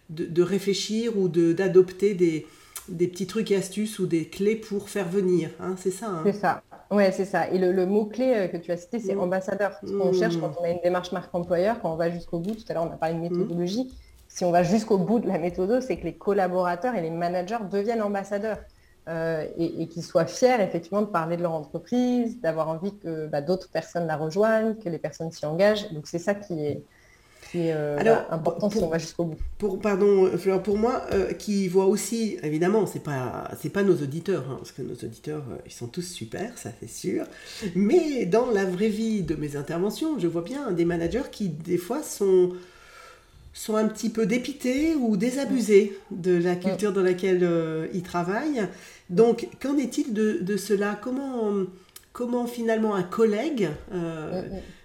de, 0.08 0.42
réfléchir 0.42 1.18
ou 1.18 1.28
d'adopter 1.28 2.14
des, 2.14 2.46
des 2.88 3.06
petits 3.06 3.26
trucs 3.26 3.50
et 3.50 3.56
astuces 3.56 3.98
ou 3.98 4.06
des 4.06 4.24
clés 4.24 4.56
pour 4.56 4.88
faire 4.88 5.10
venir. 5.10 5.50
Hein, 5.60 5.76
c'est 5.78 5.90
ça. 5.90 6.08
Hein. 6.08 6.22
C'est 6.24 6.32
ça. 6.32 6.62
Oui, 6.90 7.04
c'est 7.12 7.24
ça. 7.24 7.48
Et 7.50 7.58
le, 7.58 7.86
mot-clé 7.86 8.34
euh, 8.34 8.48
que 8.48 8.56
tu 8.56 8.72
as 8.72 8.76
cité, 8.76 8.98
c'est 8.98 9.14
mm. 9.14 9.20
ambassadeur. 9.20 9.78
Ce 9.84 9.92
qu'on 9.92 10.12
cherche 10.12 10.36
mm. 10.36 10.40
quand 10.40 10.52
on 10.60 10.64
a 10.64 10.70
une 10.70 10.80
démarche 10.82 11.12
marque 11.12 11.34
employeur, 11.34 11.80
quand 11.80 11.92
on 11.92 11.96
va 11.96 12.10
jusqu'au 12.10 12.38
bout, 12.38 12.54
tout 12.54 12.64
à 12.68 12.74
l'heure 12.74 12.86
on 12.88 12.92
a 12.92 12.96
parlé 12.96 13.14
de 13.14 13.20
mm. 13.20 13.22
méthodologie, 13.22 13.92
si 14.28 14.44
on 14.44 14.50
va 14.50 14.62
jusqu'au 14.62 14.98
bout 14.98 15.18
de 15.18 15.28
la 15.28 15.38
méthode, 15.38 15.80
c'est 15.82 15.96
que 15.96 16.04
les 16.04 16.14
collaborateurs 16.14 16.94
et 16.94 17.00
les 17.00 17.10
managers 17.10 17.58
deviennent 17.70 18.02
ambassadeurs. 18.02 18.58
Euh, 19.08 19.46
et, 19.56 19.88
qu'ils 19.88 20.02
soient 20.02 20.26
fiers 20.26 20.60
effectivement 20.60 21.00
de 21.00 21.06
parler 21.06 21.38
de 21.38 21.42
leur 21.42 21.54
entreprise, 21.54 22.42
d'avoir 22.42 22.68
envie 22.68 22.94
que 22.98 23.26
bah, 23.26 23.40
d'autres 23.40 23.70
personnes 23.70 24.06
la 24.06 24.18
rejoignent, 24.18 24.74
que 24.74 24.90
les 24.90 24.98
personnes 24.98 25.32
s'y 25.32 25.46
engagent. 25.46 25.90
Donc 25.92 26.06
c'est 26.06 26.18
ça 26.18 26.34
qui 26.34 26.62
est, 26.62 26.82
qui 27.50 27.70
euh, 27.70 27.96
Alors, 27.98 28.26
important 28.30 28.70
si 28.70 28.78
on 28.78 28.88
va 28.88 28.98
jusqu'au 28.98 29.24
bout. 29.24 29.38
Pour, 29.58 29.80
pardon, 29.80 30.30
Fleur, 30.36 30.62
pour 30.62 30.76
moi, 30.76 31.02
euh, 31.12 31.32
qui 31.32 31.68
voit 31.68 31.86
aussi, 31.86 32.36
évidemment, 32.42 32.86
c'est 32.86 33.02
pas, 33.02 33.50
c'est 33.60 33.70
pas 33.70 33.82
nos 33.82 33.94
auditeurs, 33.94 34.44
hein, 34.50 34.56
parce 34.58 34.72
que 34.72 34.82
nos 34.82 34.94
auditeurs, 34.94 35.44
euh, 35.50 35.56
ils 35.66 35.72
sont 35.72 35.86
tous 35.86 36.02
super, 36.02 36.56
ça 36.58 36.70
c'est 36.80 36.90
sûr. 36.90 37.24
Mais 37.74 38.26
dans 38.26 38.50
la 38.50 38.64
vraie 38.64 38.88
vie 38.88 39.22
de 39.22 39.34
mes 39.34 39.56
interventions, 39.56 40.18
je 40.18 40.26
vois 40.26 40.42
bien 40.42 40.72
des 40.72 40.84
managers 40.84 41.30
qui, 41.30 41.48
des 41.48 41.78
fois, 41.78 42.02
sont 42.02 42.52
sont 43.54 43.74
un 43.74 43.88
petit 43.88 44.10
peu 44.10 44.24
dépités 44.24 44.94
ou 44.94 45.16
désabusés 45.16 45.98
de 46.12 46.36
la 46.36 46.54
culture 46.54 46.92
dans 46.92 47.02
laquelle 47.02 47.44
ils 47.92 48.04
travaillent. 48.04 48.68
Donc, 49.10 49.48
qu'en 49.60 49.76
est-il 49.76 50.12
de, 50.12 50.38
de, 50.42 50.56
cela? 50.56 50.96
Comment 51.02 51.64
comment 52.18 52.48
finalement 52.48 52.96
un 52.96 53.04
collègue 53.04 53.68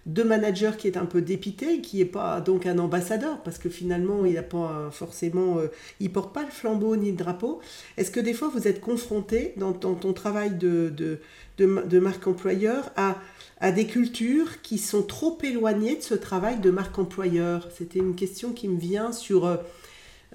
de 0.06 0.22
manager 0.24 0.76
qui 0.76 0.88
est 0.88 0.98
un 0.98 1.06
peu 1.06 1.22
dépité, 1.22 1.80
qui 1.80 1.98
n'est 1.98 2.06
pas 2.06 2.42
donc 2.42 2.66
un 2.66 2.78
ambassadeur, 2.78 3.42
parce 3.42 3.58
que 3.58 3.70
finalement, 3.70 4.26
il 4.26 4.34
n'a 4.34 4.44
pas 4.44 4.90
forcément, 4.92 5.60
euh, 5.60 5.68
il 6.02 6.12
porte 6.12 6.34
pas 6.34 6.44
le 6.44 6.50
flambeau 6.50 6.98
ni 6.98 7.12
le 7.12 7.18
drapeau. 7.18 7.62
Est-ce 7.98 8.12
que 8.12 8.20
des 8.20 8.34
fois, 8.34 8.50
vous 8.50 8.68
êtes 8.68 8.82
confronté 8.82 9.54
dans, 9.56 9.72
ton 9.72 10.14
travail 10.14 10.52
de, 10.52 10.90
de, 10.90 11.20
de, 11.58 12.00
marque 12.00 12.28
employeur 12.28 12.92
à, 12.98 13.16
à 13.62 13.72
des 13.72 13.88
cultures 13.88 14.62
qui 14.62 14.78
sont 14.78 15.04
trop 15.04 15.38
éloignées 15.42 15.96
de 15.96 16.02
ce 16.02 16.16
travail 16.16 16.60
de 16.60 16.70
marque 16.70 17.00
employeur? 17.00 17.70
C'était 17.74 18.00
une 18.00 18.16
question 18.16 18.52
qui 18.52 18.68
me 18.68 18.78
vient 18.78 19.14
sur, 19.14 19.46
euh, 19.46 19.56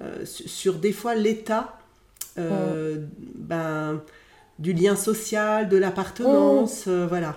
euh, 0.01 0.25
sur 0.25 0.75
des 0.75 0.93
fois 0.93 1.13
l'état 1.13 1.75
ben, 2.35 4.01
du 4.59 4.73
lien 4.73 4.95
social, 4.95 5.67
de 5.67 5.77
l'appartenance, 5.77 6.87
voilà. 6.87 7.35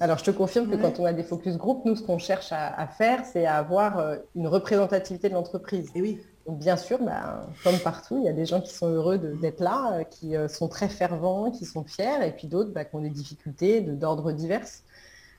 Alors, 0.00 0.18
je 0.18 0.24
te 0.24 0.30
confirme 0.30 0.68
que 0.68 0.76
quand 0.76 0.98
on 1.00 1.06
a 1.06 1.12
des 1.12 1.22
focus 1.22 1.56
group, 1.56 1.82
nous, 1.84 1.96
ce 1.96 2.02
qu'on 2.02 2.18
cherche 2.18 2.52
à, 2.52 2.86
faire, 2.86 3.24
c'est 3.24 3.46
à 3.46 3.56
avoir 3.56 3.98
euh, 3.98 4.16
une 4.34 4.46
représentativité 4.46 5.28
de 5.28 5.34
l'entreprise. 5.34 5.88
Et 5.94 6.02
oui. 6.02 6.20
Donc, 6.46 6.58
bien 6.58 6.76
sûr, 6.76 6.98
bah, 7.02 7.46
comme 7.64 7.78
partout, 7.78 8.18
il 8.18 8.24
y 8.24 8.28
a 8.28 8.32
des 8.32 8.44
gens 8.44 8.60
qui 8.60 8.72
sont 8.72 8.88
heureux 8.88 9.18
d'être 9.18 9.60
là, 9.60 9.94
euh, 9.94 10.04
qui 10.04 10.36
euh, 10.36 10.48
sont 10.48 10.68
très 10.68 10.88
fervents, 10.88 11.50
qui 11.50 11.64
sont 11.64 11.84
fiers, 11.84 12.26
et 12.26 12.32
puis 12.32 12.46
d'autres 12.46 12.72
bah, 12.72 12.84
qui 12.84 12.94
ont 12.94 13.00
des 13.00 13.10
difficultés 13.10 13.80
d'ordre 13.80 14.32
divers. 14.32 14.66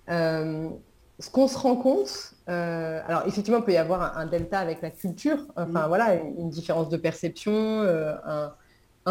ce 0.08 1.30
qu'on 1.32 1.48
se 1.48 1.58
rend 1.58 1.76
compte, 1.76 2.34
alors 2.48 3.24
effectivement, 3.28 3.60
il 3.60 3.64
peut 3.64 3.74
y 3.74 3.78
avoir 3.78 4.18
un, 4.18 4.26
delta 4.26 4.60
avec 4.60 4.82
la 4.82 4.90
culture, 4.90 5.40
enfin 5.56 5.86
mm. 5.86 5.88
voilà, 5.88 6.16
une, 6.16 6.50
différence 6.50 6.90
de 6.90 6.98
perception, 6.98 7.84
un, 8.26 8.54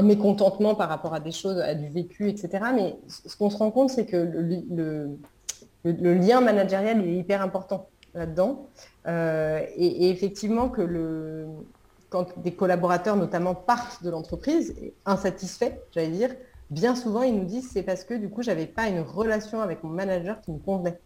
mécontentement 0.02 0.74
par 0.74 0.88
rapport 0.88 1.14
à 1.14 1.20
des 1.20 1.32
choses, 1.32 1.58
à 1.58 1.74
du 1.74 1.88
vécu, 1.88 2.28
etc. 2.28 2.64
Mais 2.74 2.96
ce 3.08 3.36
qu'on 3.36 3.50
se 3.50 3.56
rend 3.56 3.70
compte, 3.70 3.90
c'est 3.90 4.06
que 4.06 4.16
le, 4.16 5.18
lien 5.84 6.40
managériel 6.40 7.00
est 7.00 7.14
hyper 7.14 7.42
important 7.42 7.88
là-dedans. 8.14 8.66
Euh, 9.06 9.64
et, 9.76 10.10
effectivement, 10.10 10.68
que 10.68 11.46
quand 12.10 12.38
des 12.38 12.52
collaborateurs 12.52 13.16
notamment 13.16 13.54
partent 13.54 14.02
de 14.02 14.10
l'entreprise, 14.10 14.74
insatisfaits, 15.04 15.72
j'allais 15.92 16.08
dire, 16.08 16.30
bien 16.70 16.94
souvent 16.94 17.22
ils 17.22 17.34
nous 17.36 17.44
disent 17.44 17.70
c'est 17.72 17.82
parce 17.82 18.04
que 18.04 18.14
du 18.14 18.28
coup 18.28 18.42
j'avais 18.42 18.66
pas 18.66 18.88
une 18.88 19.00
relation 19.00 19.60
avec 19.60 19.84
mon 19.84 19.90
manager 19.90 20.40
qui 20.40 20.52
me 20.52 20.58
convenait. 20.58 20.98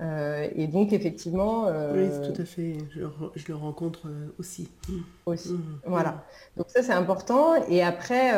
Euh, 0.00 0.48
et 0.54 0.66
donc 0.66 0.92
effectivement. 0.92 1.66
Euh, 1.66 2.08
oui, 2.08 2.32
tout 2.32 2.40
à 2.40 2.44
fait. 2.44 2.78
Je, 2.90 3.48
le 3.48 3.54
rencontre 3.54 4.08
aussi. 4.38 4.70
Aussi. 5.26 5.52
Mmh. 5.52 5.80
Voilà. 5.86 6.24
Donc 6.56 6.66
ça 6.68 6.82
c'est 6.82 6.92
important. 6.92 7.54
Et 7.68 7.82
après, 7.82 8.32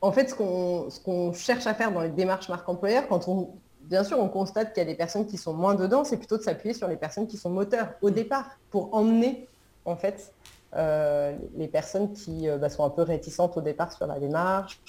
en 0.00 0.12
fait, 0.12 0.28
ce 0.28 0.34
qu'on, 0.34 0.90
ce 0.90 1.00
qu'on 1.00 1.32
cherche 1.32 1.66
à 1.66 1.74
faire 1.74 1.92
dans 1.92 2.02
les 2.02 2.10
démarches 2.10 2.48
marque 2.48 2.68
employeur, 2.68 3.08
quand 3.08 3.28
on 3.28 3.54
bien 3.84 4.04
sûr, 4.04 4.18
on 4.18 4.28
constate 4.28 4.72
qu'il 4.72 4.82
y 4.82 4.86
a 4.86 4.88
des 4.88 4.96
personnes 4.96 5.26
qui 5.26 5.36
sont 5.36 5.52
moins 5.52 5.74
dedans, 5.74 6.04
c'est 6.04 6.16
plutôt 6.16 6.36
de 6.36 6.42
s'appuyer 6.42 6.74
sur 6.74 6.88
les 6.88 6.96
personnes 6.96 7.26
qui 7.26 7.36
sont 7.36 7.50
moteurs 7.50 7.88
au 8.02 8.10
mm. 8.10 8.14
départ 8.14 8.50
pour 8.70 8.94
emmener 8.94 9.46
en 9.84 9.96
fait 9.96 10.32
euh, 10.74 11.36
les 11.56 11.68
personnes 11.68 12.12
qui 12.12 12.48
euh, 12.48 12.58
bah, 12.58 12.68
sont 12.68 12.84
un 12.84 12.90
peu 12.90 13.02
réticentes 13.02 13.56
au 13.56 13.60
départ 13.60 13.92
sur 13.92 14.06
la 14.06 14.18
démarche. 14.18 14.80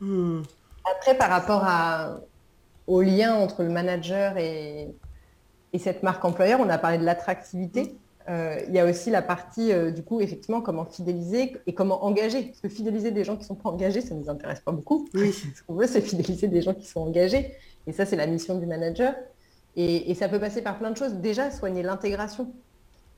Mm. 0.00 0.42
Après, 0.96 1.16
par 1.16 1.30
rapport 1.30 1.64
au 2.86 3.02
lien 3.02 3.34
entre 3.34 3.62
le 3.62 3.70
manager 3.70 4.36
et, 4.38 4.94
et, 5.72 5.78
cette 5.78 6.02
marque 6.02 6.24
employeur, 6.24 6.60
on 6.60 6.68
a 6.68 6.78
parlé 6.78 6.98
de 6.98 7.04
l'attractivité. 7.04 7.96
Euh, 8.28 8.60
il 8.66 8.74
y 8.74 8.78
a 8.78 8.86
aussi 8.86 9.10
la 9.10 9.22
partie, 9.22 9.72
euh, 9.72 9.90
du 9.90 10.02
coup, 10.02 10.20
effectivement, 10.20 10.60
comment 10.60 10.84
fidéliser 10.84 11.56
et 11.66 11.74
comment 11.74 12.04
engager. 12.04 12.44
Parce 12.44 12.60
que 12.60 12.68
fidéliser 12.68 13.12
des 13.12 13.24
gens 13.24 13.34
qui 13.34 13.42
ne 13.42 13.46
sont 13.46 13.54
pas 13.54 13.70
engagés, 13.70 14.00
ça 14.00 14.14
ne 14.14 14.20
nous 14.20 14.30
intéresse 14.30 14.60
pas 14.60 14.72
beaucoup. 14.72 15.08
Oui. 15.14 15.32
Ce 15.54 15.62
qu'on 15.62 15.74
veut, 15.74 15.86
c'est 15.86 16.00
fidéliser 16.00 16.48
des 16.48 16.62
gens 16.62 16.74
qui 16.74 16.86
sont 16.86 17.00
engagés. 17.00 17.52
Et 17.86 17.92
ça, 17.92 18.04
c'est 18.04 18.16
la 18.16 18.26
mission 18.26 18.58
du 18.58 18.66
manager. 18.66 19.14
Et, 19.76 20.14
ça 20.14 20.28
peut 20.28 20.40
passer 20.40 20.62
par 20.62 20.78
plein 20.78 20.90
de 20.90 20.96
choses. 20.96 21.14
Déjà, 21.14 21.50
soigner 21.50 21.82
l'intégration. 21.82 22.50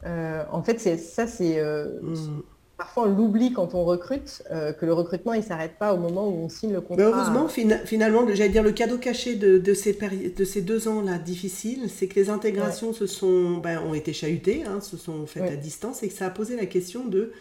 en 0.04 0.62
fait, 0.62 0.78
ça, 0.78 1.26
c'est 1.26 1.62
mmh 1.62 2.42
parfois 2.78 3.08
on 3.08 3.14
l'oublie 3.14 3.52
quand 3.52 3.74
on 3.74 3.84
recrute, 3.84 4.42
euh, 4.50 4.72
que 4.72 4.86
le 4.86 4.94
recrutement 4.94 5.34
il 5.34 5.42
s'arrête 5.42 5.74
pas 5.78 5.92
au 5.92 5.98
moment 5.98 6.28
où 6.28 6.44
on 6.44 6.48
signe 6.48 6.72
le 6.72 6.80
contrat. 6.80 7.04
heureusement, 7.04 7.48
finalement, 7.48 8.26
j'allais 8.32 8.48
dire 8.48 8.62
le 8.62 8.72
cadeau 8.72 8.96
caché 8.96 9.34
de, 9.34 9.74
ces, 9.74 9.92
de 9.92 10.44
ces 10.44 10.62
deux 10.62 10.88
ans 10.88 11.02
là 11.02 11.18
difficiles, 11.18 11.90
c'est 11.90 12.06
que 12.06 12.14
les 12.14 12.30
intégrations 12.30 12.92
se 12.92 13.06
sont, 13.06 13.58
ben, 13.58 13.80
ont 13.82 13.94
été 13.94 14.12
chahutées, 14.12 14.62
hein, 14.64 14.80
se 14.80 14.96
sont 14.96 15.26
faites 15.26 15.52
à 15.52 15.56
distance 15.56 16.02
et 16.02 16.08
que 16.08 16.14
ça 16.14 16.26
a 16.26 16.30
posé 16.30 16.56
la 16.56 16.66
question 16.66 17.04
de 17.04 17.32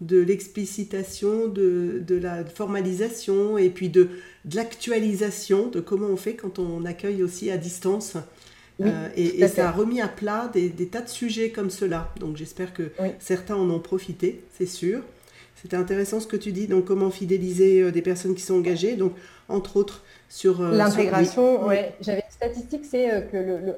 de 0.00 0.20
l'explicitation, 0.20 1.48
de, 1.48 2.00
de, 2.06 2.14
la 2.14 2.44
formalisation 2.44 3.58
et 3.58 3.68
puis 3.68 3.88
de, 3.88 4.10
de 4.44 4.54
l'actualisation 4.54 5.66
de 5.66 5.80
comment 5.80 6.06
on 6.06 6.16
fait 6.16 6.34
quand 6.34 6.60
on 6.60 6.84
accueille 6.84 7.20
aussi 7.24 7.50
à 7.50 7.56
distance 7.56 8.16
euh, 8.80 9.08
et, 9.16 9.46
ça 9.48 9.68
a 9.68 9.72
remis 9.72 10.00
à 10.00 10.08
plat 10.08 10.50
des, 10.52 10.70
tas 10.86 11.00
de 11.00 11.08
sujets 11.08 11.50
comme 11.50 11.70
cela. 11.70 12.10
Donc 12.20 12.36
j'espère 12.36 12.72
que 12.72 12.92
certains 13.18 13.56
en 13.56 13.68
ont 13.70 13.80
profité, 13.80 14.44
c'est 14.56 14.66
sûr. 14.66 15.02
C'était 15.60 15.76
intéressant 15.76 16.20
ce 16.20 16.28
que 16.28 16.36
tu 16.36 16.52
dis, 16.52 16.68
donc 16.68 16.84
comment 16.84 17.10
fidéliser 17.10 17.80
euh, 17.80 17.90
des 17.90 18.02
personnes 18.02 18.36
qui 18.36 18.42
sont 18.42 18.54
engagées, 18.54 18.94
donc 18.94 19.12
entre 19.48 19.76
autres 19.76 20.04
sur... 20.28 20.60
Euh, 20.60 20.70
L'intégration, 20.70 21.66
oui. 21.66 21.76
J'avais 22.00 22.22
une 22.24 22.30
statistique, 22.30 22.84
c'est 22.84 23.28
que 23.32 23.36
le, 23.36 23.74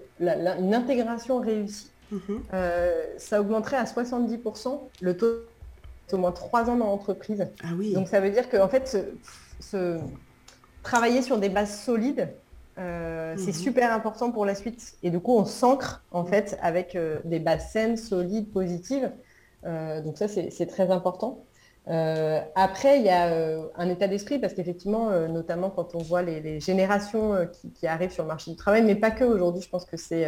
une 0.60 0.74
intégration 0.74 1.40
réussie, 1.40 1.90
mhm. 2.12 2.42
ça 3.16 3.40
augmenterait 3.40 3.78
à 3.78 3.84
70% 3.84 4.78
le 5.00 5.16
taux 5.16 5.26
au 6.12 6.18
moins 6.18 6.32
3 6.32 6.68
ans 6.68 6.76
dans 6.76 6.86
l'entreprise. 6.86 7.46
Ah 7.62 7.68
oui. 7.78 7.94
Donc 7.94 8.08
ça 8.08 8.20
veut 8.20 8.30
dire 8.30 8.50
qu'en 8.50 8.68
fait, 8.68 8.98
ce, 9.60 9.98
travailler 10.82 11.22
sur 11.22 11.38
des 11.38 11.48
bases 11.48 11.80
solides, 11.82 12.28
euh, 12.80 13.34
c'est 13.36 13.48
mhm. 13.48 13.52
super 13.52 13.92
important 13.92 14.32
pour 14.32 14.46
la 14.46 14.54
suite. 14.54 14.94
Et 15.02 15.10
du 15.10 15.20
coup, 15.20 15.36
on 15.36 15.44
s'ancre 15.44 16.02
en 16.10 16.24
fait 16.24 16.58
avec 16.62 16.96
euh, 16.96 17.18
des 17.24 17.38
bases 17.38 17.70
saines, 17.70 17.96
solides, 17.96 18.50
positives. 18.50 19.10
Euh, 19.66 20.00
donc 20.00 20.16
ça, 20.16 20.28
c'est 20.28 20.66
très 20.66 20.90
important. 20.90 21.44
après, 22.54 22.98
il 22.98 23.04
y 23.04 23.10
a 23.10 23.58
un 23.74 23.88
état 23.88 24.06
d'esprit 24.08 24.38
parce 24.38 24.54
qu'effectivement, 24.54 25.10
notamment 25.28 25.70
quand 25.70 25.94
on 25.94 25.98
voit 25.98 26.22
les, 26.22 26.60
générations 26.60 27.48
qui, 27.74 27.86
arrivent 27.86 28.12
sur 28.12 28.22
le 28.22 28.28
marché 28.28 28.50
du 28.52 28.56
travail, 28.56 28.82
mais 28.82 28.94
pas 28.94 29.10
que 29.10 29.24
aujourd'hui, 29.24 29.62
je 29.62 29.68
pense 29.68 29.84
que 29.84 29.96
c'est 29.96 30.24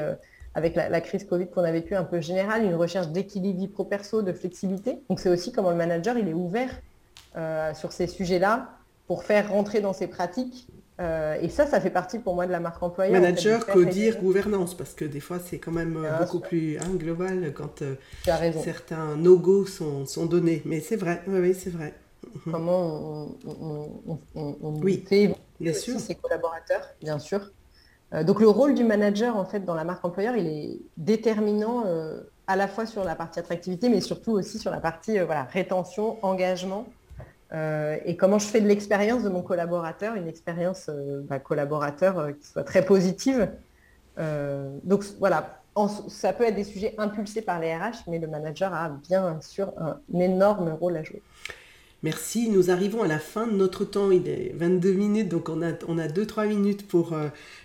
avec 0.55 0.75
la, 0.75 1.01
crise 1.01 1.25
Covid 1.25 1.49
qu'on 1.49 1.63
a 1.63 1.71
vécue 1.71 1.95
un 1.95 2.05
peu 2.05 2.21
générale, 2.21 2.65
une 2.65 2.75
recherche 2.75 3.09
d'équilibre 3.09 3.61
vie 3.61 3.69
pro-perso, 3.69 4.23
de 4.23 4.33
flexibilité. 4.33 5.03
Donc 5.09 5.21
c'est 5.21 5.31
aussi 5.31 5.53
comment 5.53 5.71
le 5.71 5.77
manager, 5.77 6.19
il 6.19 6.29
est 6.29 6.35
ouvert 6.35 6.73
sur 7.75 7.93
ces 7.93 8.09
sujets-là 8.09 8.71
pour 9.07 9.23
faire 9.23 9.51
rentrer 9.51 9.81
dans 9.81 9.93
ses 9.93 10.09
pratiques 10.09 10.67
euh, 11.01 11.39
et 11.41 11.49
ça, 11.49 11.67
ça 11.67 11.81
fait 11.81 11.91
partie 11.91 12.19
pour 12.19 12.35
moi 12.35 12.47
de 12.47 12.53
la 12.53 12.61
marque 12.61 12.83
employeur. 12.83 13.21
Manager, 13.21 13.67
codir, 13.67 14.19
gouvernance, 14.19 14.75
parce 14.75 14.93
que 14.93 15.05
des 15.05 15.21
fois, 15.21 15.39
c'est 15.39 15.59
quand 15.59 15.73
même 15.73 15.97
euh, 15.97 16.19
beaucoup 16.19 16.41
plus 16.41 16.79
hein, 16.79 16.95
global 16.97 17.53
quand 17.55 17.83
euh, 17.83 17.95
certains 18.63 19.17
no-go 19.17 19.67
sont, 19.67 20.05
sont, 20.05 20.27
donnés. 20.27 20.63
Mais 20.65 20.81
c'est 20.81 20.97
vrai, 20.97 21.23
oui, 21.27 21.55
c'est 21.55 21.71
vrai. 21.71 21.95
Mhm. 22.47 22.53
Comment 22.53 23.29
on, 23.45 24.19
on, 24.35 24.81
oui, 24.83 25.05
fait 25.09 25.35
bien 25.59 25.73
sûr. 25.73 25.99
ses 25.99 26.15
collaborateurs, 26.15 26.89
bien 27.01 27.19
sûr. 27.19 27.51
donc 28.25 28.41
le 28.41 28.49
rôle 28.49 28.75
du 28.75 28.85
manager, 28.85 29.37
en 29.37 29.45
fait, 29.45 29.65
dans 29.65 29.75
la 29.75 29.85
marque 29.85 30.05
employeur, 30.05 30.37
il 30.37 30.47
est 30.47 30.79
déterminant 30.97 31.85
à 32.47 32.57
la 32.57 32.69
fois 32.69 32.87
sur 32.87 33.03
la 33.03 33.17
partie 33.17 33.41
attractivité, 33.41 33.89
mais 33.89 34.01
surtout 34.01 34.33
aussi 34.33 34.59
sur 34.59 34.71
la 34.71 34.79
partie 34.79 35.19
voilà, 35.19 35.45
rétention, 35.45 36.25
engagement 36.25 36.87
euh, 37.55 37.99
et 38.05 38.17
comment 38.17 38.39
je 38.39 38.47
fais 38.47 38.61
de 38.61 38.69
l'expérience 38.69 39.23
de 39.23 39.29
mon 39.29 39.43
collaborateur, 39.43 40.15
une 40.15 40.29
expérience 40.29 40.89
euh, 40.89 41.21
bah, 41.25 41.39
collaborateur 41.39 42.19
euh, 42.19 42.33
qui 42.33 42.47
soit 42.47 42.65
très 42.65 42.85
positive. 42.85 43.51
donc 44.85 45.05
voilà, 45.19 45.63
ça 46.09 46.33
peut 46.33 46.45
être 46.45 46.55
des 46.55 46.65
sujets 46.65 46.95
impulsés 46.99 47.43
par 47.43 47.59
les 47.61 47.75
RH, 47.75 48.05
mais 48.07 48.19
le 48.19 48.27
manager 48.27 48.73
a 48.75 48.91
bien 48.91 49.41
sûr 49.41 49.73
un, 49.79 50.01
énorme 50.19 50.71
rôle 50.81 50.97
à 50.97 51.03
jouer. 51.03 51.23
Merci, 52.03 52.49
nous 52.49 52.71
arrivons 52.71 53.03
à 53.03 53.07
la 53.07 53.21
fin 53.21 53.47
de 53.47 53.53
notre 53.53 53.85
temps, 53.85 54.11
il 54.11 54.29
est 54.29 54.53
22 54.57 54.93
minutes, 54.93 55.29
donc 55.29 55.49
on 55.49 55.63
a, 55.63 55.73
on 55.87 55.99
a 55.99 56.09
2-3 56.09 56.49
minutes 56.49 56.87
pour, 56.89 57.17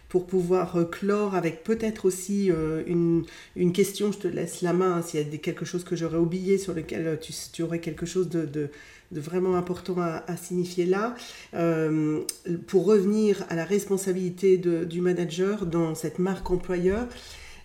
pour 0.10 0.28
pouvoir 0.28 0.78
clore 0.92 1.34
avec 1.34 1.64
peut-être 1.64 2.06
aussi 2.06 2.52
une, 2.86 3.24
une, 3.56 3.72
question, 3.74 4.12
je 4.12 4.20
te 4.20 4.28
laisse 4.28 4.62
la 4.62 4.74
main, 4.74 4.98
hein, 4.98 5.02
s'il 5.02 5.28
y 5.28 5.36
a 5.36 5.38
quelque 5.40 5.66
chose 5.66 5.84
que 5.84 5.96
j'aurais 5.96 6.20
oublié 6.20 6.60
sur 6.60 6.76
lequel 6.76 7.18
tu, 7.20 7.34
tu 7.52 7.64
aurais 7.64 7.80
quelque 7.80 8.06
chose 8.06 8.30
de 8.30 8.70
de 9.12 9.20
vraiment 9.20 9.56
important 9.56 9.96
à, 10.00 10.38
signifier 10.38 10.86
là. 10.86 11.16
Euh, 11.54 12.22
pour 12.68 12.86
revenir 12.86 13.46
à 13.50 13.56
la 13.56 13.66
responsabilité 13.66 14.58
du 14.58 15.02
manager 15.02 15.66
dans 15.66 15.96
cette 15.96 16.20
marque 16.20 16.50
employeur, 16.52 17.08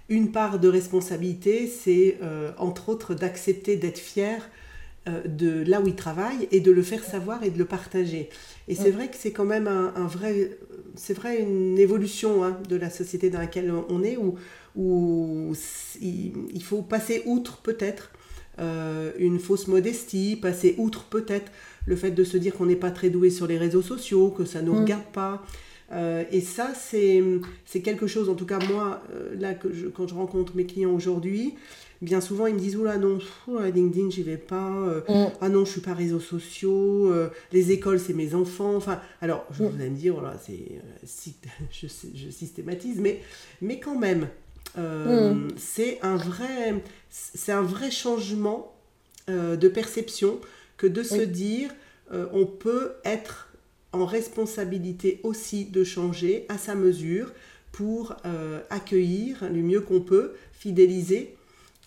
une 0.08 0.30
part 0.30 0.58
de 0.58 0.68
responsabilité, 0.68 1.66
c'est 1.66 2.18
euh, 2.22 2.52
entre 2.58 2.88
autres 2.88 3.14
d'accepter 3.14 3.76
d'être 3.76 3.98
fier 3.98 4.42
euh, 4.42 4.62
de 5.06 5.64
là 5.68 5.80
où 5.80 5.88
il 5.88 5.96
travaille 5.96 6.48
et 6.52 6.60
de 6.60 6.70
le 6.70 6.82
faire 6.82 7.02
savoir 7.02 7.42
et 7.42 7.50
de 7.50 7.58
le 7.58 7.64
partager. 7.64 8.28
Et 8.68 8.74
c'est 8.74 8.90
vrai 8.90 9.08
que 9.08 9.16
c'est 9.18 9.32
quand 9.32 9.44
même 9.44 9.66
un, 9.66 10.06
vrai, 10.06 10.58
c'est 10.94 11.14
vrai 11.14 11.40
une 11.40 11.78
évolution 11.78 12.44
hein, 12.44 12.58
de 12.68 12.76
la 12.76 12.88
société 12.88 13.28
dans 13.28 13.40
laquelle 13.40 13.72
on 13.88 14.04
est 14.04 14.16
où, 14.16 14.36
où 14.76 15.52
il 16.00 16.62
faut 16.62 16.82
passer 16.82 17.22
outre 17.26 17.58
peut-être 17.58 18.12
euh, 18.58 19.12
une 19.18 19.38
fausse 19.38 19.66
modestie, 19.66 20.36
passer 20.36 20.74
outre 20.76 21.04
peut-être 21.04 21.50
le 21.86 21.96
fait 21.96 22.10
de 22.10 22.22
se 22.22 22.36
dire 22.36 22.54
qu'on 22.54 22.66
n'est 22.66 22.76
pas 22.76 22.90
très 22.90 23.08
doué 23.08 23.30
sur 23.30 23.46
les 23.46 23.56
réseaux 23.56 23.82
sociaux, 23.82 24.28
que 24.30 24.44
ça 24.44 24.60
ne 24.60 24.66
nous 24.66 24.74
mm. 24.74 24.80
regarde 24.80 25.12
pas. 25.12 25.42
Euh, 25.92 26.24
et 26.31 26.40
ça, 26.40 26.72
c'est 26.74 27.81
quelque 27.83 28.07
chose, 28.07 28.28
en 28.28 28.35
tout 28.35 28.46
cas 28.46 28.59
moi, 28.70 29.02
euh, 29.12 29.35
là, 29.38 29.55
que 29.55 29.72
je, 29.72 29.87
quand 29.88 30.07
je 30.07 30.14
rencontre 30.14 30.57
mes 30.57 30.64
clients 30.64 30.92
aujourd'hui, 30.92 31.55
bien 32.00 32.20
souvent 32.20 32.46
ils 32.46 32.55
me 32.55 32.59
disent, 32.59 32.76
oula 32.76 32.96
non, 32.96 33.18
LinkedIn, 33.48 34.11
j'y 34.11 34.22
vais 34.22 34.37
pas, 34.37 35.02
mm. 35.09 35.26
ah 35.40 35.48
non, 35.48 35.64
je 35.64 35.72
suis 35.72 35.81
pas 35.81 35.94
réseaux 35.94 36.20
sociaux, 36.20 37.12
les 37.52 37.72
écoles, 37.72 38.00
c'est 38.00 38.14
mes 38.14 38.35
enfants. 38.35 38.74
Enfin, 38.74 39.00
alors, 39.20 39.46
je 39.50 39.62
mm. 39.62 39.66
vous 39.66 39.81
allez 39.81 39.90
me 39.90 39.96
dire, 39.96 40.14
voilà, 40.14 40.37
c'est, 40.42 40.61
je, 41.70 41.87
je, 42.14 42.31
systématise, 42.31 42.98
mais, 42.98 43.20
mais 43.61 43.78
quand 43.78 43.98
même, 43.98 44.28
euh, 44.78 45.48
c'est 45.57 45.98
un 46.02 46.16
vrai, 46.16 46.83
un 47.48 47.62
vrai 47.62 47.90
changement 47.90 48.74
euh, 49.28 49.57
de 49.57 49.68
perception 49.68 50.40
que 50.76 50.87
de 50.87 51.02
se 51.02 51.22
dire 51.22 51.70
euh, 52.12 52.26
on 52.33 52.46
peut 52.46 52.94
être 53.05 53.51
en 53.92 54.07
responsabilité 54.07 55.20
aussi 55.22 55.64
de 55.64 55.85
changer 55.85 56.46
à 56.48 56.59
sa 56.59 56.74
mesure 56.74 57.33
pour 57.72 58.16
accueillir 58.70 59.48
le 59.50 59.62
mieux 59.62 59.81
qu'on 59.81 60.00
peut, 60.00 60.35
fidéliser 60.52 61.37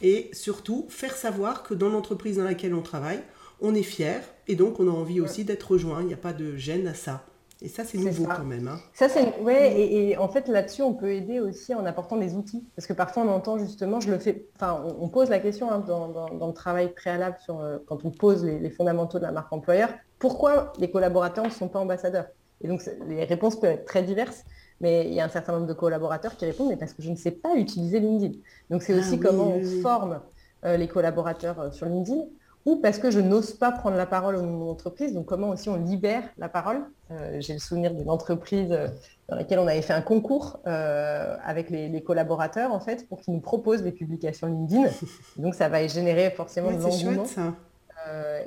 et 0.02 0.30
surtout 0.34 0.86
faire 0.89 1.15
savoir 1.15 1.63
que 1.63 1.74
dans 1.74 1.89
l'entreprise 1.89 2.38
dans 2.38 2.44
laquelle 2.44 2.74
on 2.74 2.82
travaille, 2.82 3.22
on 3.62 3.74
est 3.74 3.84
fier 3.84 4.24
et 4.48 4.56
donc 4.56 4.80
on 4.80 4.88
a 4.88 4.91
envie 4.91 5.22
aussi 5.22 5.46
d'être 5.46 5.72
rejoint. 5.72 6.02
Il 6.02 6.08
n'y 6.08 6.13
a 6.13 6.18
pas 6.18 6.34
de 6.34 6.56
gêne 6.58 6.88
à 6.88 6.94
ça. 6.94 7.26
Et 7.65 7.67
ça, 7.67 7.84
c'est 7.84 7.97
nouveau 7.97 8.25
quand 8.25 8.43
même. 8.43 8.67
Hein. 8.67 8.80
Ça, 8.93 9.10
c'est 9.10 9.39
ouais, 9.39 9.82
et, 9.82 10.17
en 10.19 10.28
fait 10.28 10.47
là-dessus, 10.47 10.84
on 10.84 10.93
peut 10.93 11.12
aider 11.12 11.39
aussi 11.39 11.73
en 11.73 11.84
apportant 11.88 12.15
des 12.15 12.36
outils, 12.36 12.63
parce 12.75 12.86
que 12.86 12.93
parfois 12.93 13.23
on 13.23 13.30
entend 13.30 13.58
justement, 13.58 13.99
je 13.99 14.12
le 14.12 14.19
fais, 14.19 14.45
enfin, 14.56 14.84
on, 14.99 15.10
pose 15.10 15.30
la 15.30 15.39
question 15.39 15.71
hein, 15.71 15.80
dans, 15.80 16.47
le 16.47 16.54
travail 16.54 16.93
préalable 16.93 17.38
sur 17.43 17.60
euh, 17.60 17.80
quand 17.88 18.06
on 18.06 18.12
pose 18.12 18.45
les, 18.45 18.69
fondamentaux 18.69 19.17
de 19.17 19.23
la 19.23 19.32
marque 19.32 19.51
employeur, 19.51 19.89
pourquoi 20.19 20.73
les 20.78 20.91
collaborateurs 20.91 21.45
ne 21.45 21.49
sont 21.49 21.67
pas 21.67 21.80
ambassadeurs? 21.80 22.28
Et 22.62 22.67
donc 22.67 22.88
les 23.08 23.23
réponses 23.23 23.60
peuvent 23.60 23.71
être 23.71 23.86
très 23.86 24.04
diverses, 24.04 24.43
mais 24.80 25.08
il 25.08 25.13
y 25.15 25.19
a 25.19 25.25
un 25.25 25.30
certain 25.30 25.54
nombre 25.54 25.65
de 25.65 25.73
collaborateurs 25.73 26.38
qui 26.38 26.45
répondent, 26.45 26.69
mais 26.69 26.78
parce 26.78 26.93
que 26.93 27.01
je 27.01 27.10
ne 27.10 27.15
sais 27.15 27.32
pas 27.32 27.56
utiliser 27.56 27.99
LinkedIn. 27.99 28.38
Donc 28.69 28.84
c'est 28.84 28.93
ah 28.93 28.99
aussi 28.99 29.19
comment 29.19 29.56
on 29.56 29.82
forme 29.82 30.21
euh, 30.65 30.78
les 30.78 30.88
collaborateurs 30.88 31.60
euh, 31.60 31.71
sur 31.71 31.88
LinkedIn 31.88 32.25
ou 32.65 32.78
parce 32.78 32.97
que 32.97 33.12
je 33.12 33.19
n'ose 33.19 33.54
pas 33.54 33.71
prendre 33.71 33.95
la 33.95 34.08
parole 34.08 34.36
au 34.36 34.41
mon 34.41 34.69
entreprise. 34.69 35.13
Donc 35.13 35.28
comment 35.28 35.49
aussi 35.49 35.69
on 35.69 35.75
libère 35.75 36.23
la 36.38 36.49
parole? 36.49 36.82
Euh, 37.12 37.38
j'ai 37.39 37.54
le 37.54 37.60
souvenir 37.60 37.93
d'une 37.93 38.10
entreprise 38.10 38.71
euh, 38.71 38.88
dans 39.30 39.36
laquelle 39.36 39.60
on 39.60 39.67
avait 39.67 39.84
fait 39.84 39.93
un 39.93 40.01
concours 40.01 40.60
euh, 40.65 41.38
avec 41.43 41.69
les, 41.69 42.01
collaborateurs 42.01 42.73
en 42.73 42.80
fait 42.80 43.08
pour 43.08 43.21
qu'ils 43.21 43.36
nous 43.36 43.39
proposent 43.39 43.84
des 43.84 43.91
publications 43.91 44.47
LinkedIn. 44.47 44.89
Donc 45.38 45.54
ça 45.54 45.69
va 45.69 45.86
générer 45.88 46.32
forcément 46.32 46.71
de 46.71 46.82
l'engouement. 46.82 47.25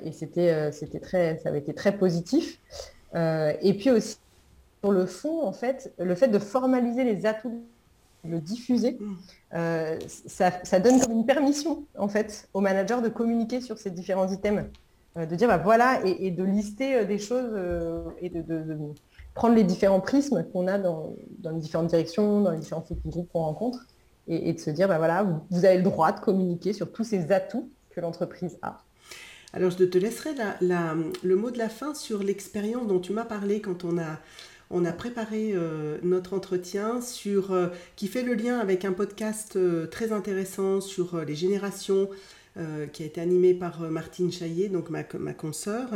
et 0.02 0.12
c'était 0.12 0.72
c'était 0.72 1.00
très 1.00 1.38
ça 1.38 1.48
avait 1.48 1.58
été 1.60 1.72
très 1.72 1.92
positif. 1.92 2.60
et 3.14 3.74
puis 3.78 3.90
aussi 3.90 4.18
sur 4.82 4.92
le 4.92 5.06
fond 5.06 5.44
en 5.44 5.52
fait 5.52 5.92
le 5.98 6.14
fait 6.14 6.28
de 6.28 6.38
formaliser 6.38 7.04
les 7.04 7.26
atouts 7.26 7.64
le 8.24 8.40
diffuser, 8.40 8.96
mm. 8.98 9.16
euh, 9.54 9.98
ça, 10.06 10.80
donne 10.80 11.00
comme 11.00 11.12
une 11.12 11.26
permission 11.26 11.84
en 11.96 12.08
fait 12.08 12.48
au 12.54 12.60
manager 12.60 13.02
de 13.02 13.08
communiquer 13.08 13.60
sur 13.60 13.78
ces 13.78 13.90
différents 13.90 14.30
items, 14.30 14.64
euh, 15.16 15.26
de 15.26 15.34
dire 15.34 15.48
bah, 15.48 15.58
voilà 15.58 16.00
et, 16.04 16.30
de 16.30 16.44
lister 16.44 16.96
euh, 16.96 17.04
des 17.04 17.18
choses 17.18 17.52
et 18.20 18.30
de, 18.30 18.76
prendre 19.34 19.54
les 19.54 19.64
différents 19.64 20.00
prismes 20.00 20.44
qu'on 20.52 20.66
a 20.66 20.78
dans, 20.78 21.14
les 21.44 21.60
différentes 21.60 21.86
directions, 21.86 22.40
dans 22.40 22.50
les 22.50 22.58
différents 22.58 22.84
groupes 23.06 23.28
qu'on 23.32 23.42
rencontre 23.42 23.86
et, 24.26 24.52
de 24.52 24.58
se 24.58 24.70
dire 24.70 24.88
bah, 24.88 24.98
voilà 24.98 25.24
vous, 25.50 25.64
avez 25.64 25.76
le 25.76 25.84
droit 25.84 26.12
de 26.12 26.20
communiquer 26.20 26.72
sur 26.72 26.90
tous 26.92 27.04
ces 27.04 27.30
atouts 27.30 27.70
que 27.90 28.00
l'entreprise 28.00 28.58
a. 28.62 28.78
Alors 29.54 29.70
je 29.70 29.82
te 29.84 29.96
laisserai 29.96 30.30
le 30.60 31.36
mot 31.36 31.50
de 31.50 31.58
la 31.58 31.68
fin 31.68 31.94
sur 31.94 32.22
l'expérience 32.22 32.86
dont 32.86 32.98
tu 32.98 33.12
m'as 33.12 33.24
parlé 33.24 33.60
quand 33.60 33.84
on 33.84 33.96
a 33.96 34.18
on 34.70 34.84
a 34.84 34.92
préparé 34.92 35.54
notre 36.02 36.34
entretien 36.34 37.00
sur, 37.00 37.56
qui 37.96 38.06
fait 38.06 38.22
le 38.22 38.34
lien 38.34 38.58
avec 38.58 38.84
un 38.84 38.92
podcast 38.92 39.58
très 39.90 40.12
intéressant 40.12 40.80
sur 40.80 41.24
les 41.24 41.34
générations 41.34 42.08
qui 42.92 43.02
a 43.02 43.06
été 43.06 43.20
animé 43.20 43.54
par 43.54 43.80
Martine 43.90 44.32
Chaillet, 44.32 44.68
donc 44.68 44.90
ma, 44.90 45.04
ma 45.18 45.32
consoeur. 45.32 45.88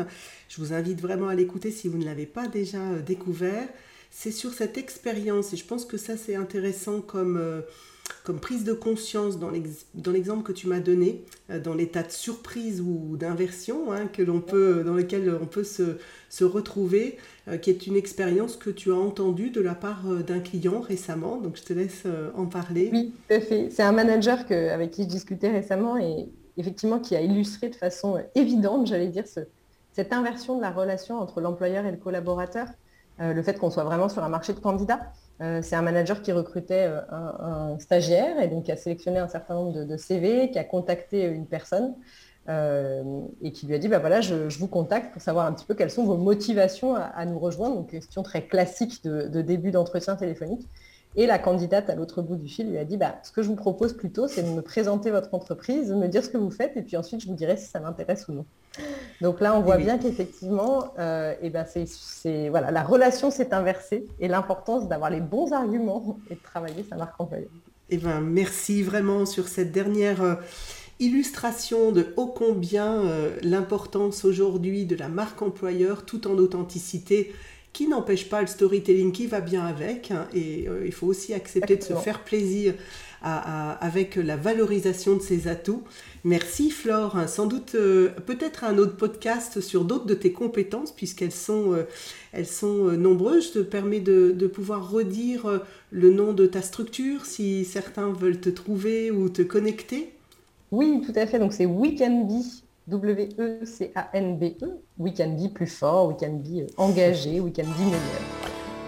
Je 0.49 0.61
vous 0.61 0.73
invite 0.73 1.01
vraiment 1.01 1.29
à 1.29 1.35
l'écouter 1.35 1.71
si 1.71 1.89
vous 1.89 1.99
ne 1.99 2.05
l'avez 2.05 2.27
pas 2.27 2.49
déjà 2.49 2.99
découvert. 3.07 3.69
C'est 4.11 4.33
sur 4.33 4.53
cette 4.53 4.79
expérience, 4.79 5.53
et 5.53 5.57
je 5.57 5.65
pense 5.65 5.85
que 5.85 5.97
ça 5.97 6.17
c'est 6.17 6.35
intéressant 6.35 7.01
comme 7.01 7.63
comme 8.25 8.41
prise 8.41 8.65
de 8.65 8.73
conscience 8.73 9.39
dans 9.39 9.51
l'exemple 9.51 10.43
que 10.43 10.53
tu 10.53 10.67
m'as 10.67 10.81
donné, 10.81 11.25
euh, 11.51 11.59
dans 11.61 11.75
l'état 11.75 12.03
de 12.03 12.11
surprise 12.11 12.81
ou 12.81 13.17
d'inversion 13.17 13.93
hein, 13.93 14.07
que 14.07 14.23
l'on 14.23 14.41
peut, 14.41 14.83
dans 14.85 14.95
lequel 14.95 15.33
on 15.41 15.47
peut 15.47 15.65
se, 15.65 16.45
retrouver, 16.45 17.19
euh, 17.49 17.57
qui 17.57 17.71
est 17.71 17.87
une 17.87 17.97
expérience 17.97 18.57
que 18.57 18.71
tu 18.71 18.91
as 18.91 18.97
entendue 18.97 19.51
de 19.51 19.61
la 19.61 19.75
part 19.75 20.03
euh, 20.09 20.23
d'un 20.23 20.41
client 20.41 20.81
récemment. 20.81 21.37
Donc 21.37 21.57
je 21.57 21.63
te 21.63 21.73
laisse 21.73 22.05
en 22.37 22.47
parler. 22.47 22.91
Oui, 22.93 23.15
tout 23.29 23.35
à 23.35 23.41
fait. 23.41 23.69
C'est 23.71 23.83
un 23.83 23.93
manager 23.93 24.39
avec 24.51 24.91
qui 24.93 25.03
je 25.05 25.09
discutais 25.09 25.51
récemment 25.51 25.97
et 25.97 26.29
effectivement 26.57 26.99
qui 26.99 27.17
a 27.17 27.21
illustré 27.21 27.69
de 27.69 27.75
façon 27.75 28.19
évidente, 28.35 28.87
j'allais 28.87 29.09
dire, 29.09 29.27
ce, 29.27 29.41
cette 29.93 30.13
inversion 30.13 30.57
de 30.57 30.63
la 30.63 30.71
relation 30.71 31.19
entre 31.19 31.41
l'employeur 31.41 31.87
et 31.87 31.91
le 31.91 31.97
collaborateur, 31.97 32.67
le 33.23 33.43
fait 33.43 33.59
qu'on 33.59 33.71
soit 33.71 33.85
vraiment 33.85 34.09
sur 34.09 34.25
un 34.25 34.29
marché 34.29 34.53
de 34.53 34.59
candidats. 34.59 35.13
Euh, 35.43 35.61
c'est 35.63 35.75
un 35.75 35.83
manager 35.83 36.23
qui 36.23 36.31
recrutait 36.31 36.87
euh, 36.87 37.01
un, 37.11 37.79
stagiaire 37.79 38.41
et 38.41 38.49
donc 38.49 38.65
qui 38.65 38.73
a 38.73 38.77
sélectionné 38.77 39.19
un 39.19 39.29
certain 39.29 39.55
nombre 39.55 39.85
de, 39.85 39.97
CV, 39.97 40.51
qui 40.51 40.59
a 40.59 40.65
contacté 40.65 41.25
une 41.25 41.47
personne 41.47 41.95
euh, 42.49 43.03
et 43.41 43.51
qui 43.51 43.67
lui 43.67 43.75
a 43.75 43.79
dit 43.79 43.89
bah 43.89 44.21
je, 44.21 44.59
vous 44.59 44.69
contacte 44.69 45.13
pour 45.13 45.23
savoir 45.23 45.47
un 45.47 45.53
petit 45.53 45.65
peu 45.65 45.75
quelles 45.75 45.91
sont 45.91 46.05
vos 46.05 46.17
motivations 46.17 46.95
à, 46.95 47.25
nous 47.25 47.39
rejoindre. 47.39 47.77
Donc 47.77 47.91
question 47.91 48.23
très 48.23 48.47
classique 48.47 49.03
de, 49.05 49.43
début 49.43 49.73
d'entretien 49.73 50.15
téléphonique. 50.15 50.69
Et 51.15 51.27
la 51.27 51.39
candidate 51.39 51.91
à 51.91 51.95
l'autre 51.95 52.23
bout 52.23 52.37
du 52.37 52.49
fil 52.49 52.71
lui 52.71 52.79
a 52.79 52.85
dit 52.85 52.97
bah, 52.97 53.17
ce 53.23 53.33
que 53.33 53.43
je 53.43 53.49
vous 53.49 53.57
propose 53.57 53.93
plutôt, 53.93 54.29
c'est 54.29 54.43
de 54.43 54.49
me 54.49 54.63
présenter 54.63 55.11
votre 55.11 55.35
entreprise, 55.35 55.89
de 55.89 55.95
me 55.95 56.09
dire 56.09 56.25
ce 56.25 56.31
que 56.31 56.39
vous 56.39 56.51
faites, 56.51 56.77
et 56.77 56.83
puis 56.83 56.97
ensuite 56.97 57.21
je 57.21 57.27
vous 57.27 57.35
dirai 57.35 57.57
si 57.57 57.67
ça 57.67 57.81
m'intéresse 57.81 58.29
ou 58.29 58.33
non. 58.33 58.47
Donc 59.21 59.41
là, 59.41 59.55
on 59.55 59.61
voit 59.61 59.77
bien 59.77 59.99
qu'effectivement, 59.99 60.95
euh, 60.99 61.35
eh 61.43 61.51
ben 61.51 61.67
c'est, 61.67 62.49
voilà, 62.49 62.71
la 62.71 62.83
relation 62.83 63.31
s'est 63.31 63.53
inversée 63.53 64.07
et 64.19 64.29
l'importance 64.29 64.89
d'avoir 64.89 65.11
les 65.11 65.21
bons 65.21 65.53
arguments 65.53 66.19
et 66.31 66.35
de 66.35 66.41
travailler 66.41 66.85
sa 66.89 66.97
marque 66.97 67.21
employeur. 67.21 67.51
Eh 67.91 67.99
ben, 67.99 68.21
merci 68.21 68.83
vraiment 68.83 69.27
sur 69.27 69.49
cette 69.49 69.71
dernière 69.71 70.23
euh, 70.23 70.37
illustration 70.99 71.93
de 71.93 72.15
ô 72.17 72.27
combien 72.27 73.05
euh, 73.05 73.37
l'importance 73.43 74.25
aujourd'hui 74.25 74.87
de 74.87 74.97
la 74.97 75.09
marque 75.09 75.43
employeur 75.43 76.07
tout 76.07 76.27
en 76.27 76.39
authenticité 76.39 77.33
qui 77.73 77.89
n'empêche 77.89 78.29
pas 78.29 78.41
le 78.41 78.47
storytelling 78.47 79.13
qui 79.13 79.27
va 79.27 79.41
bien 79.41 79.65
avec. 79.65 80.11
Hein, 80.11 80.27
et 80.35 80.67
il 80.85 80.93
faut 80.93 81.07
aussi 81.07 81.33
accepter 81.35 81.77
de 81.77 81.83
se 81.83 81.95
faire 81.95 82.23
plaisir 82.23 82.75
avec 83.23 84.17
la 84.17 84.37
valorisation 84.37 85.17
de 85.17 85.23
ses 85.23 85.49
atouts. 85.49 85.83
Merci 86.25 86.71
Flore. 86.71 87.29
Sans 87.29 87.47
doute 87.47 87.75
euh, 87.75 88.11
peut-être 88.27 88.63
un 88.63 88.79
autre 88.79 88.97
podcast 88.97 89.61
sur 89.61 89.85
d'autres 89.85 90.07
de 90.07 90.15
tes 90.15 90.33
compétences 90.33 90.93
puisqu'elles 90.93 91.33
sont, 91.33 91.73
euh, 91.73 91.83
elles 92.33 92.47
sont 92.47 92.89
euh, 92.89 92.97
nombreuses. 92.97 93.49
Je 93.49 93.59
te 93.59 93.59
permets 93.59 94.01
de, 94.01 94.47
pouvoir 94.47 94.91
redire 94.91 95.63
le 95.91 96.11
nom 96.11 96.33
de 96.33 96.47
ta 96.47 96.63
structure 96.63 97.25
si 97.25 97.65
certains 97.65 98.13
veulent 98.13 98.41
te 98.41 98.51
trouver 98.51 99.11
ou 99.11 99.29
te 99.29 99.43
connecter. 99.43 100.13
Oui, 100.71 101.03
tout 101.05 101.13
à 101.17 101.27
fait. 101.27 101.39
Donc 101.39 101.53
c'est 101.53 101.67
Weekendby, 101.67 102.63
W-E-C-A-N-B-E. 102.89 104.67
Weekendby 104.99 105.49
plus 105.49 105.67
fort, 105.67 106.09
Weekendby 106.09 106.67
engagé, 106.77 107.41
Weekendby 107.41 107.85
meilleur. 107.85 108.23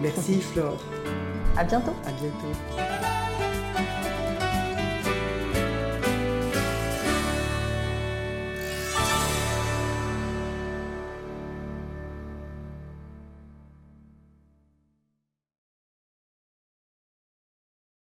Merci 0.01 0.41
Flore. 0.41 0.77
À 1.57 1.63
bientôt. 1.63 1.93
À 2.05 2.11
bientôt. 2.11 2.94